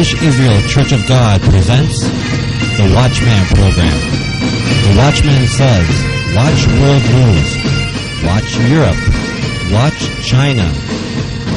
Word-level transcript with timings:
British 0.00 0.22
Israel 0.22 0.58
Church 0.62 0.92
of 0.92 1.06
God 1.06 1.42
presents 1.42 2.00
the 2.80 2.90
Watchman 2.96 3.44
program. 3.52 4.00
The 4.88 4.96
Watchman 4.96 5.44
says, 5.46 5.84
watch 6.32 6.64
world 6.80 7.04
news, 7.04 7.50
watch 8.24 8.48
Europe, 8.64 8.96
watch 9.68 10.00
China, 10.24 10.64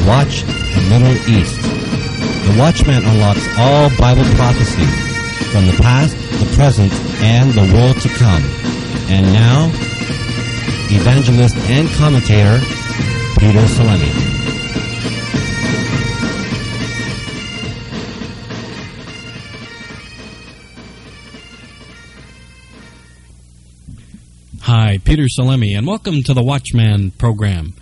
watch 0.06 0.44
the 0.44 0.84
Middle 0.92 1.16
East. 1.32 1.56
The 2.44 2.58
Watchman 2.60 3.06
unlocks 3.06 3.48
all 3.58 3.88
Bible 3.96 4.28
prophecy 4.36 4.88
from 5.54 5.66
the 5.66 5.80
past, 5.82 6.18
the 6.38 6.54
present, 6.58 6.92
and 7.24 7.50
the 7.54 7.72
world 7.74 7.96
to 8.02 8.10
come. 8.10 8.44
And 9.08 9.32
now, 9.32 9.72
evangelist 10.92 11.56
and 11.72 11.88
commentator 11.96 12.60
Peter 13.40 13.64
Salemi. 13.72 14.43
Hi, 24.94 25.00
Peter 25.00 25.24
Salemi, 25.24 25.76
and 25.76 25.88
welcome 25.88 26.22
to 26.22 26.36
the 26.36 26.44
Watchman 26.44 27.10
program. 27.10 27.74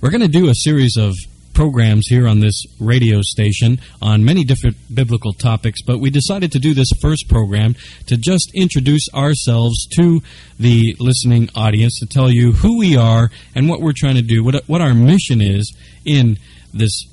We're 0.00 0.12
going 0.12 0.20
to 0.20 0.28
do 0.28 0.48
a 0.48 0.54
series 0.54 0.96
of 0.96 1.16
programs 1.54 2.06
here 2.06 2.28
on 2.28 2.38
this 2.38 2.62
radio 2.78 3.20
station 3.20 3.80
on 4.00 4.24
many 4.24 4.44
different 4.44 4.76
biblical 4.94 5.32
topics, 5.32 5.82
but 5.82 5.98
we 5.98 6.08
decided 6.08 6.52
to 6.52 6.60
do 6.60 6.72
this 6.72 6.92
first 7.00 7.28
program 7.28 7.74
to 8.06 8.16
just 8.16 8.52
introduce 8.54 9.08
ourselves 9.12 9.88
to 9.96 10.22
the 10.60 10.94
listening 11.00 11.50
audience, 11.56 11.98
to 11.98 12.06
tell 12.06 12.30
you 12.30 12.52
who 12.52 12.78
we 12.78 12.96
are 12.96 13.32
and 13.56 13.68
what 13.68 13.80
we're 13.80 13.92
trying 13.92 14.14
to 14.14 14.22
do, 14.22 14.44
what, 14.44 14.62
what 14.68 14.80
our 14.80 14.94
mission 14.94 15.40
is 15.40 15.76
in 16.04 16.38
this 16.72 17.06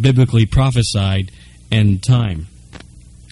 biblically 0.00 0.44
prophesied 0.44 1.30
end 1.70 2.02
time. 2.02 2.48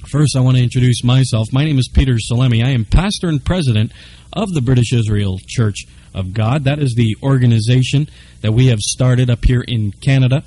First, 0.07 0.37
I 0.37 0.41
want 0.41 0.59
to 0.59 0.63
introduce 0.63 1.03
myself. 1.03 1.53
My 1.53 1.65
name 1.65 1.81
is 1.81 1.89
Peter 1.93 2.13
Salemi. 2.13 2.65
I 2.65 2.71
am 2.71 2.85
pastor 2.85 3.27
and 3.27 3.45
president 3.45 3.91
of 4.37 4.53
the 4.53 4.61
British 4.61 4.93
Israel 4.93 5.41
Church 5.47 5.87
of 6.15 6.33
God. 6.35 6.65
That 6.65 6.79
is 6.79 6.95
the 6.95 7.17
organization 7.23 8.09
that 8.43 8.53
we 8.53 8.67
have 8.67 8.79
started 8.79 9.31
up 9.31 9.45
here 9.45 9.65
in 9.67 9.93
Canada, 9.93 10.45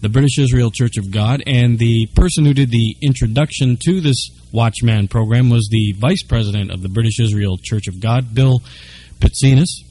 the 0.00 0.08
British 0.08 0.38
Israel 0.38 0.70
Church 0.70 0.96
of 0.96 1.10
God. 1.10 1.42
And 1.46 1.78
the 1.78 2.06
person 2.14 2.44
who 2.44 2.54
did 2.54 2.70
the 2.70 2.96
introduction 3.02 3.76
to 3.84 4.00
this 4.00 4.30
Watchman 4.52 5.08
program 5.08 5.50
was 5.50 5.68
the 5.70 5.92
vice 5.98 6.22
president 6.22 6.70
of 6.70 6.82
the 6.82 6.88
British 6.88 7.20
Israel 7.20 7.58
Church 7.60 7.88
of 7.88 8.00
God, 8.00 8.34
Bill 8.34 8.60
Pitzinus. 9.20 9.82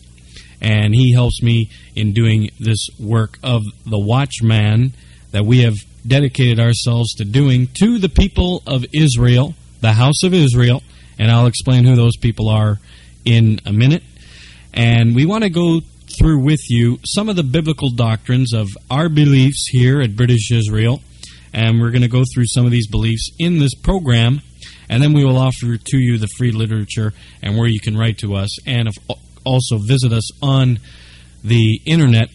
And 0.61 0.95
he 0.95 1.11
helps 1.11 1.43
me 1.43 1.69
in 1.95 2.13
doing 2.13 2.49
this 2.59 2.87
work 2.99 3.37
of 3.43 3.63
the 3.85 3.99
Watchman 3.99 4.93
that 5.31 5.45
we 5.45 5.61
have 5.61 5.75
dedicated 6.07 6.59
ourselves 6.59 7.13
to 7.15 7.25
doing 7.25 7.67
to 7.79 7.99
the 7.99 8.09
people 8.09 8.63
of 8.65 8.85
Israel, 8.93 9.53
the 9.81 9.93
house 9.93 10.23
of 10.23 10.33
Israel. 10.33 10.81
And 11.19 11.29
I'll 11.29 11.47
explain 11.47 11.83
who 11.83 11.95
those 11.95 12.15
people 12.17 12.49
are 12.49 12.79
in 13.25 13.59
a 13.65 13.73
minute. 13.73 14.03
And 14.73 15.15
we 15.15 15.25
want 15.25 15.43
to 15.43 15.49
go 15.49 15.81
through 16.17 16.43
with 16.43 16.69
you 16.69 16.99
some 17.05 17.29
of 17.29 17.35
the 17.35 17.43
biblical 17.43 17.89
doctrines 17.89 18.53
of 18.53 18.69
our 18.89 19.09
beliefs 19.09 19.67
here 19.69 20.01
at 20.01 20.15
British 20.15 20.51
Israel. 20.51 21.01
And 21.53 21.79
we're 21.79 21.91
going 21.91 22.01
to 22.01 22.07
go 22.07 22.23
through 22.33 22.45
some 22.47 22.65
of 22.65 22.71
these 22.71 22.87
beliefs 22.87 23.29
in 23.39 23.59
this 23.59 23.73
program. 23.73 24.41
And 24.89 25.01
then 25.01 25.13
we 25.13 25.25
will 25.25 25.37
offer 25.37 25.77
to 25.77 25.97
you 25.97 26.17
the 26.17 26.27
free 26.37 26.51
literature 26.51 27.13
and 27.41 27.57
where 27.57 27.67
you 27.67 27.79
can 27.79 27.97
write 27.97 28.19
to 28.19 28.35
us. 28.35 28.57
And 28.67 28.89
also 29.45 29.77
visit 29.77 30.11
us 30.11 30.29
on 30.43 30.79
the 31.43 31.79
internet. 31.85 32.29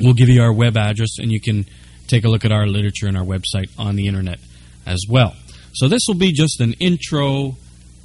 We'll 0.00 0.14
give 0.14 0.28
you 0.28 0.42
our 0.42 0.52
web 0.52 0.76
address 0.76 1.18
and 1.18 1.32
you 1.32 1.40
can 1.40 1.66
take 2.06 2.24
a 2.24 2.28
look 2.28 2.44
at 2.44 2.52
our 2.52 2.66
literature 2.66 3.06
and 3.06 3.16
our 3.16 3.24
website 3.24 3.70
on 3.78 3.96
the 3.96 4.06
internet 4.06 4.38
as 4.86 5.04
well. 5.08 5.34
So 5.72 5.88
this 5.88 6.02
will 6.06 6.16
be 6.16 6.32
just 6.32 6.60
an 6.60 6.74
intro 6.74 7.56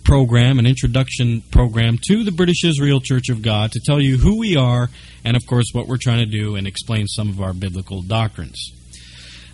program, 0.09 0.57
an 0.57 0.65
introduction 0.65 1.39
program 1.51 1.95
to 2.07 2.23
the 2.23 2.31
British 2.31 2.63
Israel 2.63 2.99
Church 2.99 3.29
of 3.29 3.43
God 3.43 3.71
to 3.71 3.79
tell 3.79 4.01
you 4.01 4.17
who 4.17 4.39
we 4.39 4.57
are 4.57 4.89
and, 5.23 5.37
of 5.37 5.45
course, 5.45 5.67
what 5.71 5.85
we're 5.85 5.99
trying 6.01 6.17
to 6.17 6.25
do 6.25 6.55
and 6.55 6.65
explain 6.65 7.05
some 7.05 7.29
of 7.29 7.39
our 7.39 7.53
biblical 7.53 8.01
doctrines. 8.01 8.71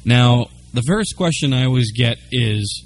Now, 0.06 0.46
the 0.74 0.82
first 0.84 1.18
question 1.18 1.52
I 1.52 1.66
always 1.66 1.92
get 1.92 2.20
is 2.32 2.86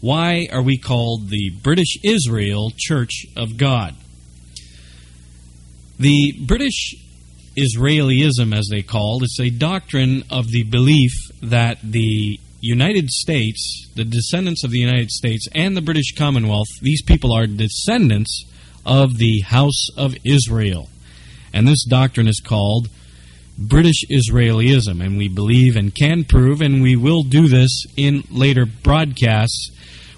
why 0.00 0.48
are 0.50 0.62
we 0.62 0.78
called 0.78 1.28
the 1.28 1.50
British 1.62 1.98
Israel 2.02 2.72
Church 2.74 3.26
of 3.36 3.58
God? 3.58 3.94
The 5.98 6.32
British 6.46 6.94
Israelism, 7.58 8.56
as 8.56 8.68
they 8.70 8.80
call, 8.80 9.22
it, 9.22 9.24
is 9.24 9.38
a 9.38 9.50
doctrine 9.50 10.24
of 10.30 10.48
the 10.48 10.62
belief 10.62 11.12
that 11.42 11.76
the 11.82 12.40
United 12.64 13.10
States, 13.10 13.88
the 13.96 14.04
descendants 14.04 14.62
of 14.62 14.70
the 14.70 14.78
United 14.78 15.10
States 15.10 15.48
and 15.52 15.76
the 15.76 15.82
British 15.82 16.14
Commonwealth, 16.16 16.68
these 16.80 17.02
people 17.02 17.32
are 17.32 17.48
descendants 17.48 18.44
of 18.86 19.18
the 19.18 19.40
House 19.40 19.88
of 19.96 20.14
Israel. 20.24 20.88
And 21.52 21.66
this 21.66 21.84
doctrine 21.84 22.28
is 22.28 22.40
called 22.40 22.88
British 23.58 24.04
Israelism. 24.08 25.04
And 25.04 25.18
we 25.18 25.28
believe 25.28 25.76
and 25.76 25.92
can 25.92 26.22
prove, 26.22 26.60
and 26.60 26.82
we 26.82 26.94
will 26.94 27.24
do 27.24 27.48
this 27.48 27.84
in 27.96 28.22
later 28.30 28.64
broadcasts. 28.64 29.72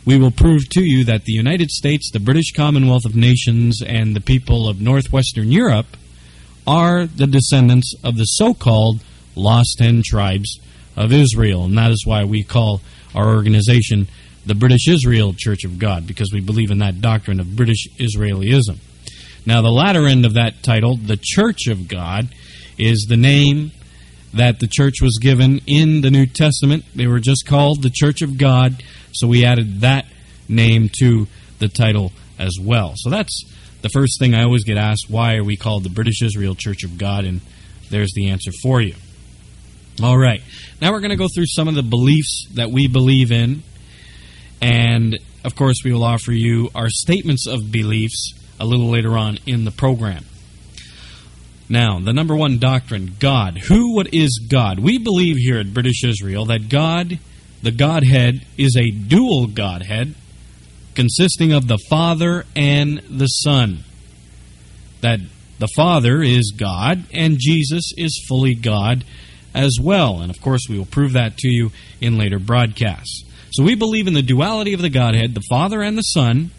We 0.05 0.19
will 0.19 0.31
prove 0.31 0.69
to 0.73 0.85
you 0.85 1.03
that 1.05 1.25
the 1.25 1.33
United 1.33 1.71
States, 1.71 2.11
the 2.11 2.21
British 2.21 2.53
Commonwealth 2.53 3.07
of 3.07 3.17
Nations, 3.17 3.81
and 3.81 4.15
the 4.15 4.21
people 4.21 4.69
of 4.69 4.83
northwestern 4.83 5.51
Europe 5.51 5.97
are 6.67 7.07
the 7.07 7.27
descendants 7.27 7.95
of 8.05 8.19
the 8.19 8.25
so 8.25 8.53
called 8.53 9.01
lost 9.35 9.79
ten 9.79 10.03
tribes 10.05 10.59
of 10.97 11.13
Israel. 11.13 11.65
And 11.65 11.77
that 11.79 11.91
is 11.91 12.07
why 12.07 12.25
we 12.25 12.45
call 12.45 12.81
our 13.15 13.35
organization 13.35 14.09
the 14.47 14.55
British 14.55 14.89
Israel 14.89 15.35
Church 15.37 15.65
of 15.65 15.79
God, 15.79 16.07
because 16.07 16.33
we 16.33 16.41
believe 16.41 16.71
in 16.71 16.79
that 16.79 17.01
doctrine 17.01 17.41
of 17.41 17.57
British 17.57 17.89
Israelism. 17.99 18.79
Now, 19.47 19.63
the 19.63 19.71
latter 19.71 20.07
end 20.07 20.25
of 20.25 20.35
that 20.35 20.63
title, 20.63 20.97
the 20.97 21.19
Church 21.21 21.67
of 21.67 21.89
God, 21.89 22.29
is 22.79 23.07
the 23.09 23.17
name 23.17 23.73
that 24.33 24.59
the 24.59 24.67
church 24.67 25.01
was 25.01 25.19
given 25.21 25.61
in 25.67 26.01
the 26.01 26.11
New 26.11 26.27
Testament. 26.27 26.85
They 26.95 27.07
were 27.07 27.21
just 27.21 27.47
called 27.47 27.83
the 27.83 27.91
Church 27.91 28.23
of 28.23 28.37
God, 28.37 28.83
so 29.13 29.29
we 29.29 29.45
added 29.45 29.83
that 29.83 30.07
name 30.49 30.91
to 31.01 31.27
the 31.59 31.69
title 31.69 32.13
as 32.39 32.59
well. 32.61 32.95
So 32.97 33.11
that's 33.11 33.45
the 33.83 33.89
first 33.91 34.19
thing 34.19 34.35
I 34.35 34.45
always 34.45 34.65
get 34.65 34.77
asked 34.77 35.09
why 35.09 35.37
are 35.37 35.45
we 35.45 35.57
called 35.57 35.85
the 35.85 35.91
British 35.91 36.23
Israel 36.23 36.55
Church 36.55 36.85
of 36.85 36.99
God? 36.99 37.25
And 37.25 37.41
there's 37.91 38.13
the 38.15 38.31
answer 38.31 38.51
for 38.63 38.81
you. 38.81 38.95
All 40.03 40.19
right. 40.19 40.43
Now 40.81 40.91
we're 40.91 41.01
going 41.01 41.11
to 41.11 41.17
go 41.17 41.29
through 41.33 41.47
some 41.47 41.69
of 41.69 41.75
the 41.75 41.83
beliefs 41.83 42.49
that 42.55 42.71
we 42.71 42.89
believe 42.89 43.31
in. 43.31 43.63
And, 44.61 45.19
of 45.45 45.55
course, 45.55 45.77
we 45.85 45.93
will 45.93 46.03
offer 46.03 46.33
you 46.33 46.71
our 46.75 46.89
statements 46.89 47.47
of 47.47 47.71
beliefs 47.71 48.33
a 48.59 48.65
little 48.65 48.91
later 48.91 49.17
on 49.17 49.39
in 49.47 49.65
the 49.65 49.71
program. 49.71 50.25
Now, 51.69 52.01
the 52.01 52.13
number 52.13 52.35
one 52.35 52.59
doctrine 52.59 53.15
God. 53.19 53.59
Who, 53.59 53.95
what 53.95 54.13
is 54.13 54.47
God? 54.51 54.79
We 54.79 54.99
believe 54.99 55.37
here 55.37 55.59
at 55.59 55.73
British 55.73 56.05
Israel 56.05 56.47
that 56.47 56.69
God, 56.69 57.19
the 57.63 57.71
Godhead, 57.71 58.45
is 58.59 58.77
a 58.77 58.91
dual 58.91 59.47
Godhead 59.47 60.15
consisting 60.95 61.53
of 61.53 61.69
the 61.69 61.79
Father 61.89 62.45
and 62.57 62.99
the 63.09 63.27
Son. 63.27 63.85
That 65.03 65.21
the 65.59 65.69
Father 65.77 66.21
is 66.21 66.53
God 66.57 67.05
and 67.13 67.39
Jesus 67.39 67.93
is 67.97 68.25
fully 68.29 68.55
God 68.55 69.05
as 69.55 69.79
well. 69.81 70.21
And 70.21 70.31
of 70.31 70.41
course, 70.41 70.63
we 70.69 70.79
will 70.79 70.87
prove 70.87 71.13
that 71.13 71.37
to 71.39 71.49
you 71.49 71.71
in 72.01 72.19
later 72.19 72.39
broadcasts. 72.39 73.25
So 73.53 73.63
we 73.63 73.77
believe 73.77 74.07
in 74.07 74.15
the 74.15 74.23
duality 74.23 74.73
of 74.73 74.83
the 74.83 74.91
Godhead, 74.91 75.35
the 75.35 75.45
Father 75.49 75.81
and 75.81 75.97
the 75.97 76.03
Son, 76.03 76.51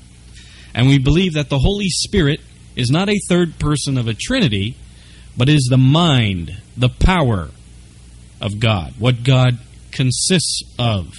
and 0.74 0.88
we 0.88 0.98
believe 0.98 1.34
that 1.34 1.50
the 1.50 1.60
Holy 1.60 1.90
Spirit 1.90 2.40
is 2.76 2.90
not 2.90 3.10
a 3.10 3.20
third 3.30 3.60
person 3.60 3.98
of 3.98 4.08
a 4.08 4.14
Trinity, 4.14 4.76
but 5.38 5.50
is 5.50 5.68
the 5.70 5.78
mind, 5.78 6.58
the 6.78 6.90
power 6.90 7.50
of 8.42 8.60
God, 8.60 8.94
what 8.98 9.24
God 9.24 9.58
consists 9.92 10.62
of. 10.78 11.14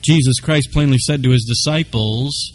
Jesus 0.00 0.40
Christ 0.40 0.70
plainly 0.72 0.98
said 0.98 1.22
to 1.22 1.30
his 1.30 1.44
disciples 1.44 2.52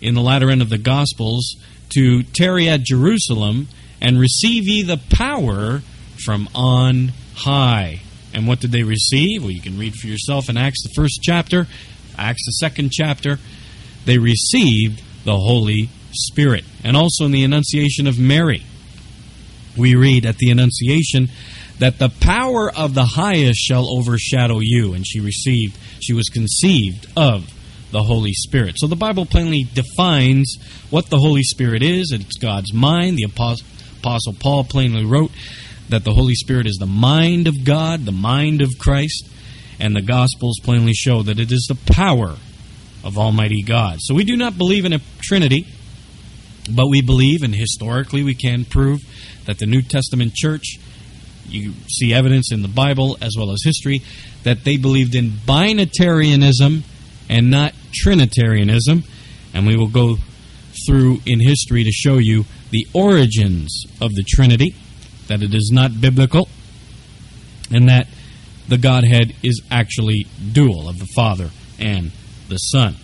in 0.00 0.14
the 0.14 0.20
latter 0.20 0.50
end 0.50 0.62
of 0.62 0.70
the 0.70 0.78
Gospels 0.78 1.56
to 1.90 2.22
tarry 2.22 2.68
at 2.68 2.82
Jerusalem 2.82 3.68
and 4.00 4.18
receive 4.18 4.66
ye 4.66 4.82
the 4.82 5.00
power 5.10 5.82
from 6.24 6.48
on 6.54 7.12
high. 7.34 8.00
And 8.32 8.46
what 8.46 8.60
did 8.60 8.72
they 8.72 8.82
receive? 8.82 9.42
Well, 9.42 9.50
you 9.50 9.60
can 9.60 9.78
read 9.78 9.94
for 9.94 10.06
yourself 10.06 10.48
in 10.48 10.56
Acts, 10.56 10.82
the 10.82 10.92
first 10.94 11.20
chapter, 11.22 11.66
Acts, 12.16 12.44
the 12.46 12.52
second 12.52 12.92
chapter. 12.92 13.38
They 14.04 14.18
received 14.18 15.02
the 15.24 15.36
Holy 15.36 15.88
Spirit. 16.12 16.64
And 16.84 16.96
also 16.96 17.24
in 17.24 17.32
the 17.32 17.44
Annunciation 17.44 18.06
of 18.06 18.18
Mary, 18.18 18.62
we 19.76 19.94
read 19.94 20.26
at 20.26 20.38
the 20.38 20.50
Annunciation 20.50 21.28
that 21.78 21.98
the 21.98 22.08
power 22.08 22.70
of 22.70 22.94
the 22.94 23.04
highest 23.04 23.58
shall 23.58 23.88
overshadow 23.88 24.60
you. 24.60 24.94
And 24.94 25.06
she 25.06 25.20
received, 25.20 25.78
she 26.00 26.12
was 26.12 26.28
conceived 26.28 27.06
of 27.16 27.50
the 27.90 28.02
Holy 28.02 28.32
Spirit. 28.32 28.76
So 28.78 28.86
the 28.86 28.96
Bible 28.96 29.26
plainly 29.26 29.66
defines 29.74 30.56
what 30.90 31.10
the 31.10 31.18
Holy 31.18 31.42
Spirit 31.42 31.82
is. 31.82 32.12
It's 32.12 32.36
God's 32.38 32.72
mind. 32.72 33.16
The 33.16 33.24
Apostle, 33.24 34.34
Paul 34.34 34.64
plainly 34.64 35.04
wrote 35.04 35.32
that 35.90 36.04
the 36.04 36.14
Holy 36.14 36.34
Spirit 36.34 36.66
is 36.66 36.76
the 36.76 36.86
mind 36.86 37.46
of 37.46 37.64
God, 37.64 38.04
the 38.04 38.12
mind 38.12 38.62
of 38.62 38.78
Christ. 38.78 39.28
and 39.80 39.96
the 39.96 40.02
Gospels 40.02 40.60
plainly 40.62 40.92
show 40.92 41.22
that 41.22 41.40
it 41.40 41.50
is 41.50 41.66
the 41.68 41.92
power 41.92 42.36
of 43.02 43.16
Almighty 43.16 43.62
God. 43.62 43.96
So 44.00 44.14
we 44.14 44.24
do 44.24 44.36
not 44.36 44.58
believe 44.58 44.84
in 44.84 44.92
a 44.92 45.00
Trinity, 45.22 45.66
but 46.70 46.88
we 46.88 47.00
believe, 47.00 47.42
and 47.42 47.54
historically 47.54 48.22
we 48.22 48.34
can 48.34 48.66
prove, 48.66 49.00
that 49.46 49.58
the 49.58 49.66
New 49.66 49.80
Testament 49.80 50.34
church, 50.34 50.78
you 51.46 51.72
see 51.88 52.12
evidence 52.12 52.52
in 52.52 52.60
the 52.62 52.68
Bible 52.68 53.16
as 53.22 53.36
well 53.36 53.50
as 53.50 53.62
history, 53.64 54.02
that 54.44 54.64
they 54.64 54.76
believed 54.76 55.14
in 55.14 55.30
binitarianism 55.30 56.82
and 57.28 57.50
not 57.50 57.72
Trinitarianism. 57.92 59.02
And 59.54 59.66
we 59.66 59.76
will 59.76 59.88
go 59.88 60.18
through 60.86 61.20
in 61.26 61.40
history 61.40 61.84
to 61.84 61.90
show 61.90 62.18
you 62.18 62.44
the 62.70 62.86
origins 62.92 63.84
of 64.00 64.14
the 64.14 64.22
Trinity, 64.22 64.74
that 65.30 65.42
it 65.42 65.54
is 65.54 65.70
not 65.72 66.00
biblical, 66.00 66.48
and 67.70 67.88
that 67.88 68.08
the 68.68 68.76
Godhead 68.76 69.32
is 69.44 69.62
actually 69.70 70.26
dual 70.52 70.88
of 70.88 70.98
the 70.98 71.06
Father 71.06 71.50
and 71.78 72.10
the 72.48 72.56
Son. 72.56 72.96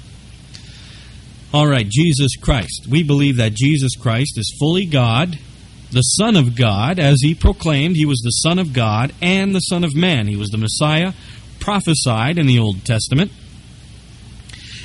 All 1.55 1.69
right, 1.69 1.88
Jesus 1.88 2.34
Christ. 2.34 2.88
We 2.90 3.05
believe 3.05 3.37
that 3.37 3.55
Jesus 3.55 3.94
Christ 3.94 4.38
is 4.38 4.56
fully 4.58 4.87
God, 4.87 5.38
the 5.93 6.02
Son 6.02 6.34
of 6.34 6.56
God, 6.56 6.99
as 6.99 7.20
he 7.23 7.32
proclaimed, 7.32 7.94
he 7.94 8.05
was 8.05 8.20
the 8.25 8.31
Son 8.31 8.58
of 8.58 8.73
God 8.73 9.14
and 9.23 9.55
the 9.55 9.61
Son 9.61 9.84
of 9.84 9.94
Man. 9.94 10.26
He 10.26 10.37
was 10.37 10.50
the 10.50 10.58
Messiah 10.58 11.12
prophesied 11.61 12.38
in 12.38 12.49
the 12.49 12.58
Old 12.58 12.84
Testament 12.84 13.31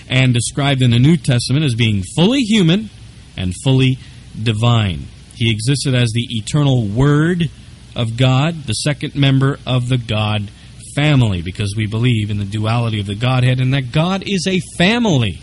and 0.07 0.31
described 0.31 0.83
in 0.83 0.91
the 0.91 0.99
New 0.99 1.17
Testament 1.17 1.65
as 1.65 1.73
being 1.73 2.03
fully 2.15 2.41
human 2.41 2.91
and 3.35 3.55
fully 3.63 3.97
divine. 4.41 5.07
He 5.41 5.49
existed 5.49 5.95
as 5.95 6.11
the 6.11 6.27
eternal 6.29 6.85
Word 6.85 7.49
of 7.95 8.15
God, 8.15 8.65
the 8.65 8.73
second 8.73 9.15
member 9.15 9.57
of 9.65 9.89
the 9.89 9.97
God 9.97 10.51
family, 10.95 11.41
because 11.41 11.73
we 11.75 11.87
believe 11.87 12.29
in 12.29 12.37
the 12.37 12.45
duality 12.45 12.99
of 12.99 13.07
the 13.07 13.15
Godhead 13.15 13.59
and 13.59 13.73
that 13.73 13.91
God 13.91 14.21
is 14.23 14.45
a 14.45 14.59
family 14.77 15.41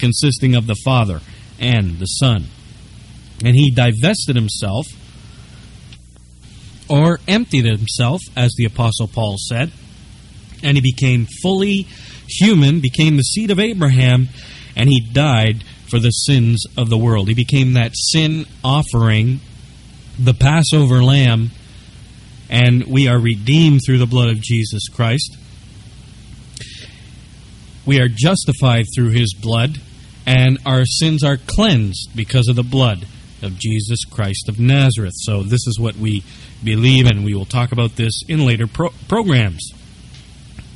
consisting 0.00 0.56
of 0.56 0.66
the 0.66 0.74
Father 0.84 1.20
and 1.60 2.00
the 2.00 2.06
Son. 2.06 2.46
And 3.44 3.54
he 3.54 3.70
divested 3.70 4.34
himself 4.34 4.88
or 6.88 7.20
emptied 7.28 7.66
himself, 7.66 8.22
as 8.34 8.52
the 8.56 8.64
Apostle 8.64 9.06
Paul 9.06 9.36
said, 9.38 9.70
and 10.64 10.76
he 10.76 10.80
became 10.80 11.28
fully 11.40 11.86
human, 12.28 12.80
became 12.80 13.16
the 13.16 13.22
seed 13.22 13.52
of 13.52 13.60
Abraham, 13.60 14.26
and 14.74 14.88
he 14.88 14.98
died 14.98 15.62
for 15.88 15.98
the 15.98 16.10
sins 16.10 16.64
of 16.76 16.90
the 16.90 16.98
world. 16.98 17.28
He 17.28 17.34
became 17.34 17.74
that 17.74 17.92
sin 17.94 18.46
offering, 18.64 19.40
the 20.18 20.34
Passover 20.34 21.02
lamb, 21.02 21.50
and 22.48 22.84
we 22.84 23.08
are 23.08 23.18
redeemed 23.18 23.80
through 23.84 23.98
the 23.98 24.06
blood 24.06 24.28
of 24.28 24.40
Jesus 24.40 24.88
Christ. 24.88 25.36
We 27.84 28.00
are 28.00 28.08
justified 28.08 28.86
through 28.94 29.10
his 29.10 29.34
blood, 29.34 29.80
and 30.26 30.58
our 30.66 30.84
sins 30.84 31.22
are 31.22 31.36
cleansed 31.36 32.10
because 32.16 32.48
of 32.48 32.56
the 32.56 32.64
blood 32.64 33.06
of 33.42 33.58
Jesus 33.58 34.04
Christ 34.04 34.48
of 34.48 34.58
Nazareth. 34.58 35.14
So, 35.16 35.42
this 35.42 35.66
is 35.66 35.78
what 35.78 35.96
we 35.96 36.24
believe, 36.64 37.06
and 37.06 37.24
we 37.24 37.34
will 37.34 37.44
talk 37.44 37.72
about 37.72 37.96
this 37.96 38.22
in 38.28 38.44
later 38.44 38.66
pro- 38.66 38.92
programs. 39.08 39.70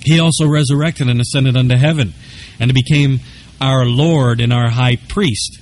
He 0.03 0.21
also 0.21 0.47
resurrected 0.47 1.09
and 1.09 1.21
ascended 1.21 1.57
unto 1.57 1.77
heaven, 1.77 2.15
and 2.59 2.73
became 2.73 3.21
our 3.61 3.85
Lord 3.85 4.41
and 4.41 4.53
our 4.53 4.71
high 4.71 4.97
priest, 4.97 5.61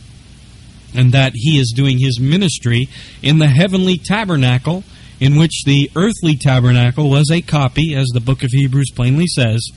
and 0.95 1.13
that 1.13 1.33
he 1.35 1.59
is 1.59 1.73
doing 1.75 1.99
his 1.99 2.21
ministry 2.21 2.89
in 3.23 3.39
the 3.39 3.49
heavenly 3.49 3.99
tabernacle, 3.99 4.85
in 5.21 5.37
which 5.37 5.65
the 5.65 5.91
earthly 5.97 6.37
tabernacle 6.37 7.11
was 7.11 7.31
a 7.31 7.43
copy, 7.43 7.95
as 7.95 8.09
the 8.09 8.21
book 8.21 8.45
of 8.45 8.51
Hebrews 8.53 8.91
plainly 8.95 9.27
says, 9.27 9.69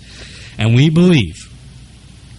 and 0.57 0.75
we 0.75 0.89
believe 0.89 1.51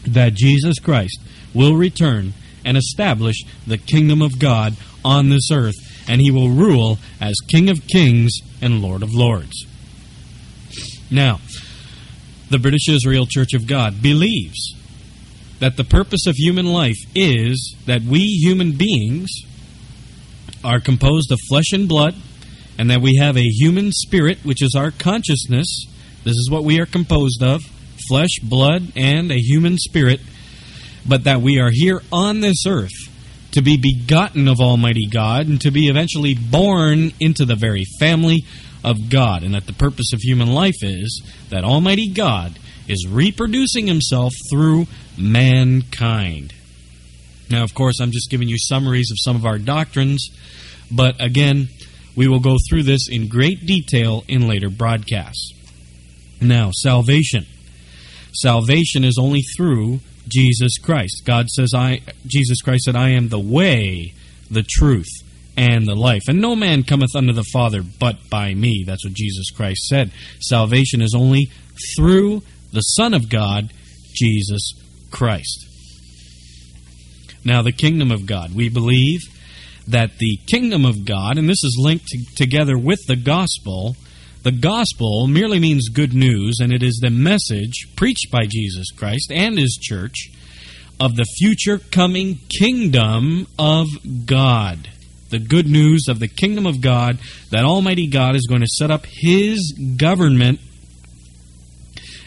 that 0.07 0.35
Jesus 0.35 0.79
Christ 0.79 1.19
will 1.55 1.75
return 1.75 2.35
and 2.65 2.77
establish 2.77 3.43
the 3.67 3.79
kingdom 3.79 4.23
of 4.23 4.39
God 4.39 4.77
on 5.05 5.29
this 5.29 5.51
earth, 5.53 5.75
and 6.09 6.21
he 6.21 6.31
will 6.31 6.49
rule 6.49 6.99
as 7.21 7.35
King 7.51 7.69
of 7.69 7.87
kings 7.89 8.33
and 8.61 8.81
Lord 8.81 9.03
of 9.03 9.13
lords. 9.13 9.67
Now, 11.11 11.41
the 12.51 12.59
British 12.59 12.89
Israel 12.89 13.27
Church 13.29 13.55
of 13.55 13.67
God 13.67 14.01
believes 14.01 14.75
that 15.63 15.77
the 15.77 15.85
purpose 15.85 16.27
of 16.27 16.35
human 16.35 16.67
life 16.67 16.99
is 17.15 17.77
that 17.87 18.03
we 18.03 18.19
human 18.19 18.73
beings 18.73 19.31
are 20.65 20.81
composed 20.81 21.31
of 21.31 21.39
flesh 21.49 21.71
and 21.73 21.89
blood, 21.89 22.17
and 22.77 22.91
that 22.91 23.01
we 23.01 23.15
have 23.15 23.37
a 23.37 23.49
human 23.49 23.93
spirit, 23.93 24.39
which 24.43 24.61
is 24.61 24.75
our 24.77 24.91
consciousness. 24.91 25.87
This 26.25 26.35
is 26.35 26.51
what 26.51 26.65
we 26.65 26.81
are 26.81 26.87
composed 26.87 27.45
of 27.45 27.63
flesh, 28.09 28.41
blood, 28.43 28.91
and 28.97 29.31
a 29.31 29.39
human 29.39 29.79
spirit. 29.79 30.21
But 31.07 31.23
that 31.25 31.43
we 31.43 31.61
are 31.61 31.71
here 31.71 32.01
on 32.11 32.41
this 32.41 32.67
earth 32.67 32.91
to 33.53 33.63
be 33.63 33.77
begotten 33.77 34.49
of 34.49 34.59
Almighty 34.59 35.07
God 35.07 35.47
and 35.47 35.61
to 35.61 35.71
be 35.71 35.87
eventually 35.87 36.35
born 36.35 37.13
into 37.21 37.45
the 37.45 37.55
very 37.55 37.85
family 38.01 38.45
of 38.83 38.97
God, 39.09 39.45
and 39.45 39.55
that 39.55 39.67
the 39.67 39.73
purpose 39.73 40.13
of 40.13 40.23
human 40.23 40.53
life 40.53 40.83
is 40.83 41.23
that 41.51 41.63
Almighty 41.63 42.13
God 42.13 42.59
is 42.89 43.07
reproducing 43.09 43.87
himself 43.87 44.33
through 44.51 44.87
mankind. 45.19 46.55
Now, 47.51 47.63
of 47.63 47.75
course, 47.75 48.01
I'm 48.01 48.13
just 48.13 48.31
giving 48.31 48.49
you 48.49 48.57
summaries 48.59 49.11
of 49.11 49.19
some 49.21 49.37
of 49.37 49.45
our 49.45 49.59
doctrines, 49.59 50.31
but 50.91 51.21
again, 51.21 51.69
we 52.17 52.29
will 52.29 52.41
go 52.41 52.57
through 52.69 52.85
this 52.85 53.09
in 53.11 53.29
great 53.29 53.67
detail 53.67 54.25
in 54.29 54.49
later 54.49 54.71
broadcasts. 54.71 55.53
Now, 56.41 56.71
salvation. 56.73 57.47
Salvation 58.35 59.05
is 59.05 59.19
only 59.19 59.43
through 59.57 60.01
Jesus 60.29 60.79
Christ. 60.79 61.23
God 61.25 61.49
says, 61.49 61.73
I 61.75 62.01
Jesus 62.27 62.61
Christ 62.63 62.85
said, 62.85 62.97
I 62.97 63.11
am 63.11 63.29
the 63.29 63.41
way, 63.41 64.15
the 64.51 64.63
truth, 64.63 65.11
and 65.57 65.87
the 65.87 65.95
life. 65.95 66.23
And 66.29 66.41
no 66.41 66.57
man 66.57 66.83
cometh 66.83 67.15
unto 67.15 67.33
the 67.33 67.45
Father 67.45 67.83
but 67.83 68.31
by 68.31 68.55
me. 68.55 68.85
That's 68.87 69.05
what 69.05 69.15
Jesus 69.15 69.51
Christ 69.51 69.87
said. 69.89 70.11
Salvation 70.41 71.03
is 71.03 71.15
only 71.15 71.51
through 71.97 72.43
the 72.73 72.81
Son 72.81 73.15
of 73.15 73.29
God, 73.29 73.73
Jesus 74.13 74.73
Christ. 75.11 75.67
Now, 77.45 77.63
the 77.63 77.73
kingdom 77.73 78.11
of 78.11 78.27
God. 78.27 78.55
We 78.55 78.69
believe 78.69 79.21
that 79.89 80.19
the 80.19 80.39
kingdom 80.47 80.85
of 80.85 81.05
God, 81.05 81.39
and 81.39 81.49
this 81.49 81.65
is 81.65 81.77
linked 81.79 82.07
to, 82.07 82.25
together 82.37 82.79
with 82.79 83.01
the 83.07 83.17
gospel, 83.17 83.97
the 84.43 84.53
gospel 84.53 85.27
merely 85.27 85.59
means 85.59 85.89
good 85.89 86.15
news, 86.15 86.59
and 86.61 86.73
it 86.73 86.83
is 86.83 86.99
the 87.01 87.11
message 87.11 87.89
preached 87.97 88.31
by 88.31 88.47
Jesus 88.49 88.91
Christ 88.91 89.33
and 89.33 89.59
his 89.59 89.79
church 89.81 90.31
of 91.01 91.17
the 91.17 91.27
future 91.39 91.79
coming 91.79 92.39
kingdom 92.49 93.47
of 93.59 93.89
God 94.27 94.89
the 95.33 95.41
good 95.41 95.67
news 95.67 96.07
of 96.09 96.21
the 96.21 96.29
kingdom 96.29 96.67
of 96.67 96.81
God, 96.81 97.19
that 97.51 97.65
Almighty 97.65 98.07
God 98.07 98.37
is 98.37 98.47
going 98.47 98.61
to 98.61 98.69
set 98.69 98.91
up 98.91 99.07
His 99.07 99.73
government, 99.97 100.61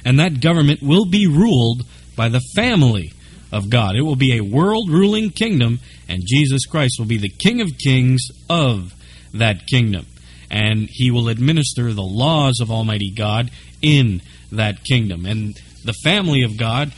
and 0.05 0.19
that 0.19 0.39
government 0.39 0.81
will 0.81 1.05
be 1.05 1.27
ruled 1.27 1.81
by 2.15 2.29
the 2.29 2.41
family 2.55 3.11
of 3.51 3.69
God. 3.69 3.95
It 3.95 4.03
will 4.03 4.15
be 4.15 4.37
a 4.37 4.43
world 4.43 4.89
ruling 4.89 5.31
kingdom, 5.31 5.79
and 6.07 6.23
Jesus 6.25 6.65
Christ 6.65 6.95
will 6.99 7.07
be 7.07 7.17
the 7.17 7.29
King 7.29 7.59
of 7.59 7.77
kings 7.77 8.27
of 8.49 8.93
that 9.33 9.65
kingdom. 9.67 10.05
And 10.51 10.87
He 10.89 11.09
will 11.09 11.27
administer 11.27 11.91
the 11.91 12.03
laws 12.03 12.59
of 12.61 12.71
Almighty 12.71 13.11
God 13.11 13.49
in 13.81 14.21
that 14.51 14.83
kingdom. 14.83 15.25
And 15.25 15.59
the 15.83 15.95
family 16.03 16.43
of 16.43 16.57
God 16.57 16.93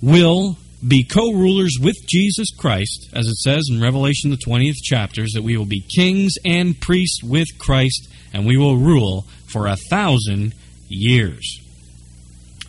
will 0.00 0.56
be 0.86 1.04
co 1.04 1.32
rulers 1.32 1.76
with 1.80 1.96
Jesus 2.06 2.48
Christ, 2.56 3.08
as 3.12 3.26
it 3.26 3.36
says 3.36 3.68
in 3.70 3.80
Revelation, 3.80 4.30
the 4.30 4.36
20th 4.36 4.82
chapters, 4.82 5.32
that 5.32 5.42
we 5.42 5.56
will 5.56 5.66
be 5.66 5.84
kings 5.94 6.34
and 6.44 6.78
priests 6.80 7.22
with 7.22 7.48
Christ, 7.58 8.08
and 8.32 8.46
we 8.46 8.56
will 8.56 8.76
rule 8.76 9.26
for 9.46 9.66
a 9.66 9.76
thousand 9.76 10.54
years. 10.88 11.61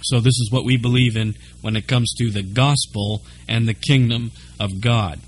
So, 0.04 0.20
this 0.20 0.40
is 0.40 0.50
what 0.52 0.66
we 0.66 0.78
believe 0.78 1.18
in 1.18 1.36
when 1.62 1.76
it 1.76 1.88
comes 1.88 2.14
to 2.18 2.30
the 2.30 2.44
gospel 2.44 3.22
and 3.48 3.68
the 3.68 3.74
kingdom 3.74 4.32
of 4.60 4.82
God. 4.82 5.20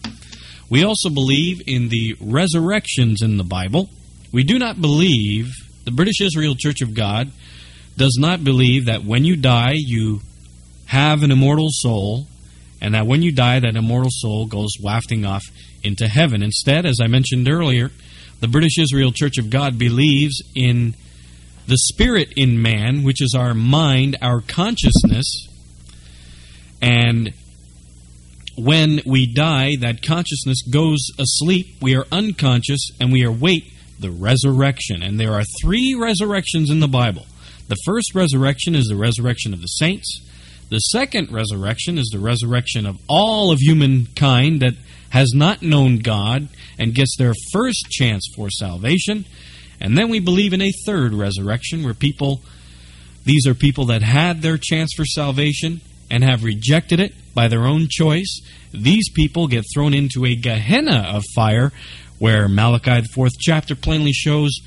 We 0.70 0.84
also 0.84 1.10
believe 1.10 1.62
in 1.67 1.89
the 1.89 2.15
resurrections 2.20 3.22
in 3.22 3.38
the 3.38 3.44
Bible. 3.44 3.89
We 4.32 4.44
do 4.44 4.58
not 4.58 4.82
believe, 4.82 5.53
the 5.86 5.91
British 5.91 6.22
Israel 6.22 6.55
Church 6.58 6.82
of 6.82 6.94
God 6.94 7.32
does 7.98 8.17
not 8.20 8.44
believe 8.44 8.86
that 8.86 9.03
when 9.03 9.24
you 9.24 9.36
die, 9.36 9.75
you 9.75 10.22
have 10.88 11.24
an 11.24 11.32
immortal 11.32 11.70
soul 11.70 12.27
and 12.82 12.94
that 12.94 13.08
when 13.08 13.22
you 13.22 13.32
die, 13.32 13.60
that 13.60 13.75
immortal 13.75 14.12
soul 14.12 14.46
goes 14.46 14.74
wafting 14.82 15.25
off 15.25 15.44
into 15.84 16.08
heaven. 16.08 16.44
Instead, 16.44 16.86
as 16.86 17.00
I 17.01 17.08
mentioned 17.08 17.48
earlier, 17.48 17.91
the 18.41 18.48
British 18.48 18.77
Israel 18.77 19.12
Church 19.12 19.38
of 19.38 19.50
God 19.50 19.79
believes 19.79 20.41
in 20.55 20.96
the 21.67 21.77
spirit 21.77 22.34
in 22.36 22.62
man, 22.62 23.03
which 23.03 23.22
is 23.22 23.36
our 23.38 23.53
mind, 23.53 24.17
our 24.22 24.41
consciousness, 24.41 25.48
and 26.81 27.34
when 28.57 29.01
we 29.05 29.25
die, 29.25 29.75
that 29.81 30.01
consciousness 30.01 30.62
goes 30.62 31.07
asleep. 31.19 31.77
We 31.81 31.95
are 31.95 32.05
unconscious 32.12 32.89
and 33.00 33.12
we 33.12 33.24
await 33.24 33.72
the 34.00 34.12
resurrection. 34.12 35.03
And 35.03 35.19
there 35.19 35.34
are 35.34 35.43
three 35.62 35.93
resurrections 35.95 36.69
in 36.69 36.79
the 36.79 36.88
Bible 36.88 37.25
The 37.67 37.77
first 37.86 38.13
resurrection 38.13 38.75
is 38.75 38.86
the 38.86 38.95
resurrection 38.95 39.53
of 39.53 39.62
the 39.62 39.67
saints. 39.67 40.22
The 40.69 40.79
second 40.79 41.31
resurrection 41.31 41.98
is 41.98 42.10
the 42.12 42.19
resurrection 42.19 42.86
of 42.86 42.98
all 43.07 43.51
of 43.51 43.60
humankind 43.60 44.62
that 44.62 44.74
has 45.10 45.31
not 45.34 45.62
known 45.62 46.00
God 46.00 46.48
and 46.77 46.93
gets 46.93 47.15
their 47.17 47.34
first 47.51 47.88
chance 47.89 48.27
for 48.36 48.50
salvation. 48.50 49.25
And 49.79 49.98
then 49.98 50.10
we 50.10 50.20
believe 50.20 50.53
in 50.53 50.62
a 50.62 50.72
third 50.86 51.13
resurrection 51.13 51.84
where 51.84 51.94
people, 51.94 52.41
these 53.24 53.46
are 53.48 53.53
people 53.53 53.86
that 53.86 54.01
had 54.01 54.41
their 54.41 54.58
chance 54.58 54.91
for 54.96 55.05
salvation 55.05 55.82
and 56.10 56.24
have 56.24 56.44
rejected 56.44 57.00
it 57.00 57.13
by 57.34 57.48
their 57.48 57.65
own 57.65 57.88
choice. 57.89 58.41
These 58.72 59.10
people 59.12 59.48
get 59.48 59.65
thrown 59.74 59.94
into 59.94 60.25
a 60.25 60.36
Gehenna 60.36 61.12
of 61.13 61.24
fire 61.36 61.72
where 62.20 62.48
Malachi, 62.48 63.01
the 63.01 63.10
fourth 63.13 63.34
chapter, 63.39 63.75
plainly 63.75 64.13
shows 64.13 64.60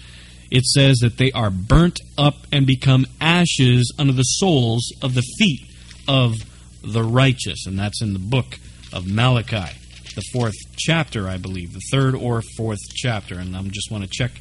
it 0.50 0.64
says 0.64 0.98
that 0.98 1.18
they 1.18 1.30
are 1.32 1.50
burnt 1.50 2.00
up 2.16 2.34
and 2.52 2.66
become 2.66 3.06
ashes 3.20 3.92
under 3.98 4.12
the 4.12 4.22
soles 4.22 4.92
of 5.02 5.14
the 5.14 5.22
feet 5.38 5.60
of 6.06 6.36
the 6.82 7.02
righteous. 7.02 7.66
And 7.66 7.78
that's 7.78 8.00
in 8.00 8.14
the 8.14 8.18
book 8.18 8.58
of 8.92 9.06
Malachi, 9.06 9.76
the 10.14 10.22
fourth 10.32 10.54
chapter, 10.76 11.28
I 11.28 11.36
believe, 11.36 11.74
the 11.74 11.82
third 11.92 12.14
or 12.14 12.42
fourth 12.56 12.80
chapter. 12.94 13.38
And 13.38 13.54
I 13.54 13.62
just 13.64 13.90
want 13.90 14.04
to 14.04 14.10
check 14.10 14.32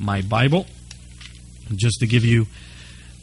my 0.00 0.22
Bible 0.22 0.66
just 1.76 2.00
to 2.00 2.06
give 2.06 2.24
you 2.24 2.46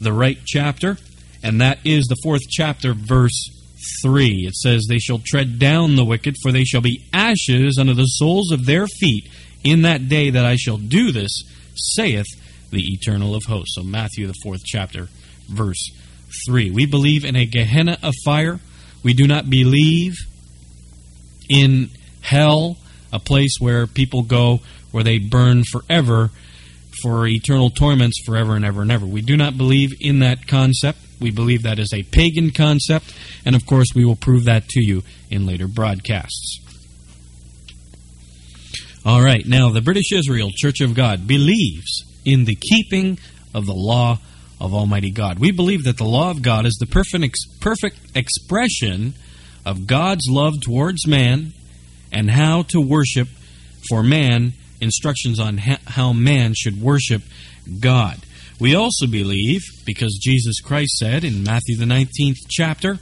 the 0.00 0.12
right 0.12 0.38
chapter. 0.46 0.96
And 1.42 1.60
that 1.60 1.78
is 1.84 2.06
the 2.06 2.16
fourth 2.22 2.42
chapter, 2.48 2.94
verse 2.94 3.50
3. 4.02 4.46
It 4.46 4.54
says, 4.54 4.86
They 4.88 4.98
shall 4.98 5.20
tread 5.24 5.58
down 5.58 5.96
the 5.96 6.04
wicked, 6.04 6.36
for 6.42 6.52
they 6.52 6.64
shall 6.64 6.80
be 6.80 7.04
ashes 7.12 7.76
under 7.78 7.94
the 7.94 8.06
soles 8.06 8.50
of 8.50 8.66
their 8.66 8.86
feet 8.86 9.28
in 9.64 9.82
that 9.82 10.08
day 10.08 10.30
that 10.30 10.46
I 10.46 10.56
shall 10.56 10.78
do 10.78 11.12
this, 11.12 11.42
saith 11.74 12.26
the 12.70 12.82
Eternal 12.92 13.34
of 13.34 13.44
hosts. 13.44 13.74
So, 13.74 13.82
Matthew, 13.82 14.26
the 14.26 14.34
fourth 14.42 14.64
chapter, 14.64 15.08
verse 15.48 15.90
3. 16.46 16.70
We 16.70 16.86
believe 16.86 17.24
in 17.24 17.36
a 17.36 17.46
Gehenna 17.46 17.98
of 18.02 18.14
fire. 18.24 18.60
We 19.02 19.14
do 19.14 19.26
not 19.26 19.48
believe 19.48 20.14
in 21.48 21.90
hell, 22.20 22.76
a 23.12 23.18
place 23.18 23.56
where 23.58 23.86
people 23.86 24.22
go 24.22 24.60
where 24.90 25.04
they 25.04 25.18
burn 25.18 25.64
forever 25.64 26.30
for 27.02 27.26
eternal 27.26 27.70
torments 27.70 28.22
forever 28.24 28.56
and 28.56 28.64
ever 28.64 28.82
and 28.82 28.92
ever. 28.92 29.06
We 29.06 29.22
do 29.22 29.36
not 29.36 29.56
believe 29.56 29.92
in 30.00 30.20
that 30.20 30.46
concept. 30.46 30.98
We 31.20 31.30
believe 31.30 31.62
that 31.62 31.78
is 31.78 31.92
a 31.92 32.02
pagan 32.04 32.50
concept, 32.50 33.14
and 33.44 33.56
of 33.56 33.66
course, 33.66 33.88
we 33.94 34.04
will 34.04 34.16
prove 34.16 34.44
that 34.44 34.68
to 34.68 34.80
you 34.80 35.02
in 35.30 35.46
later 35.46 35.66
broadcasts. 35.66 36.60
All 39.04 39.22
right, 39.22 39.46
now 39.46 39.70
the 39.70 39.80
British 39.80 40.12
Israel 40.12 40.50
Church 40.54 40.80
of 40.80 40.94
God 40.94 41.26
believes 41.26 42.04
in 42.24 42.44
the 42.44 42.56
keeping 42.56 43.18
of 43.54 43.66
the 43.66 43.74
law 43.74 44.18
of 44.60 44.74
Almighty 44.74 45.10
God. 45.10 45.38
We 45.38 45.50
believe 45.50 45.84
that 45.84 45.96
the 45.96 46.04
law 46.04 46.30
of 46.30 46.42
God 46.42 46.66
is 46.66 46.76
the 46.78 46.86
perfect, 46.86 47.36
perfect 47.60 47.98
expression 48.14 49.14
of 49.64 49.86
God's 49.86 50.26
love 50.28 50.60
towards 50.60 51.06
man 51.06 51.52
and 52.12 52.30
how 52.30 52.62
to 52.62 52.80
worship 52.80 53.28
for 53.88 54.02
man, 54.02 54.52
instructions 54.80 55.40
on 55.40 55.58
how 55.58 56.12
man 56.12 56.54
should 56.54 56.80
worship 56.80 57.22
God. 57.80 58.18
We 58.60 58.74
also 58.74 59.06
believe, 59.06 59.62
because 59.84 60.18
Jesus 60.20 60.60
Christ 60.60 60.96
said 60.98 61.24
in 61.24 61.44
Matthew 61.44 61.76
the 61.76 61.84
19th 61.84 62.38
chapter, 62.48 62.98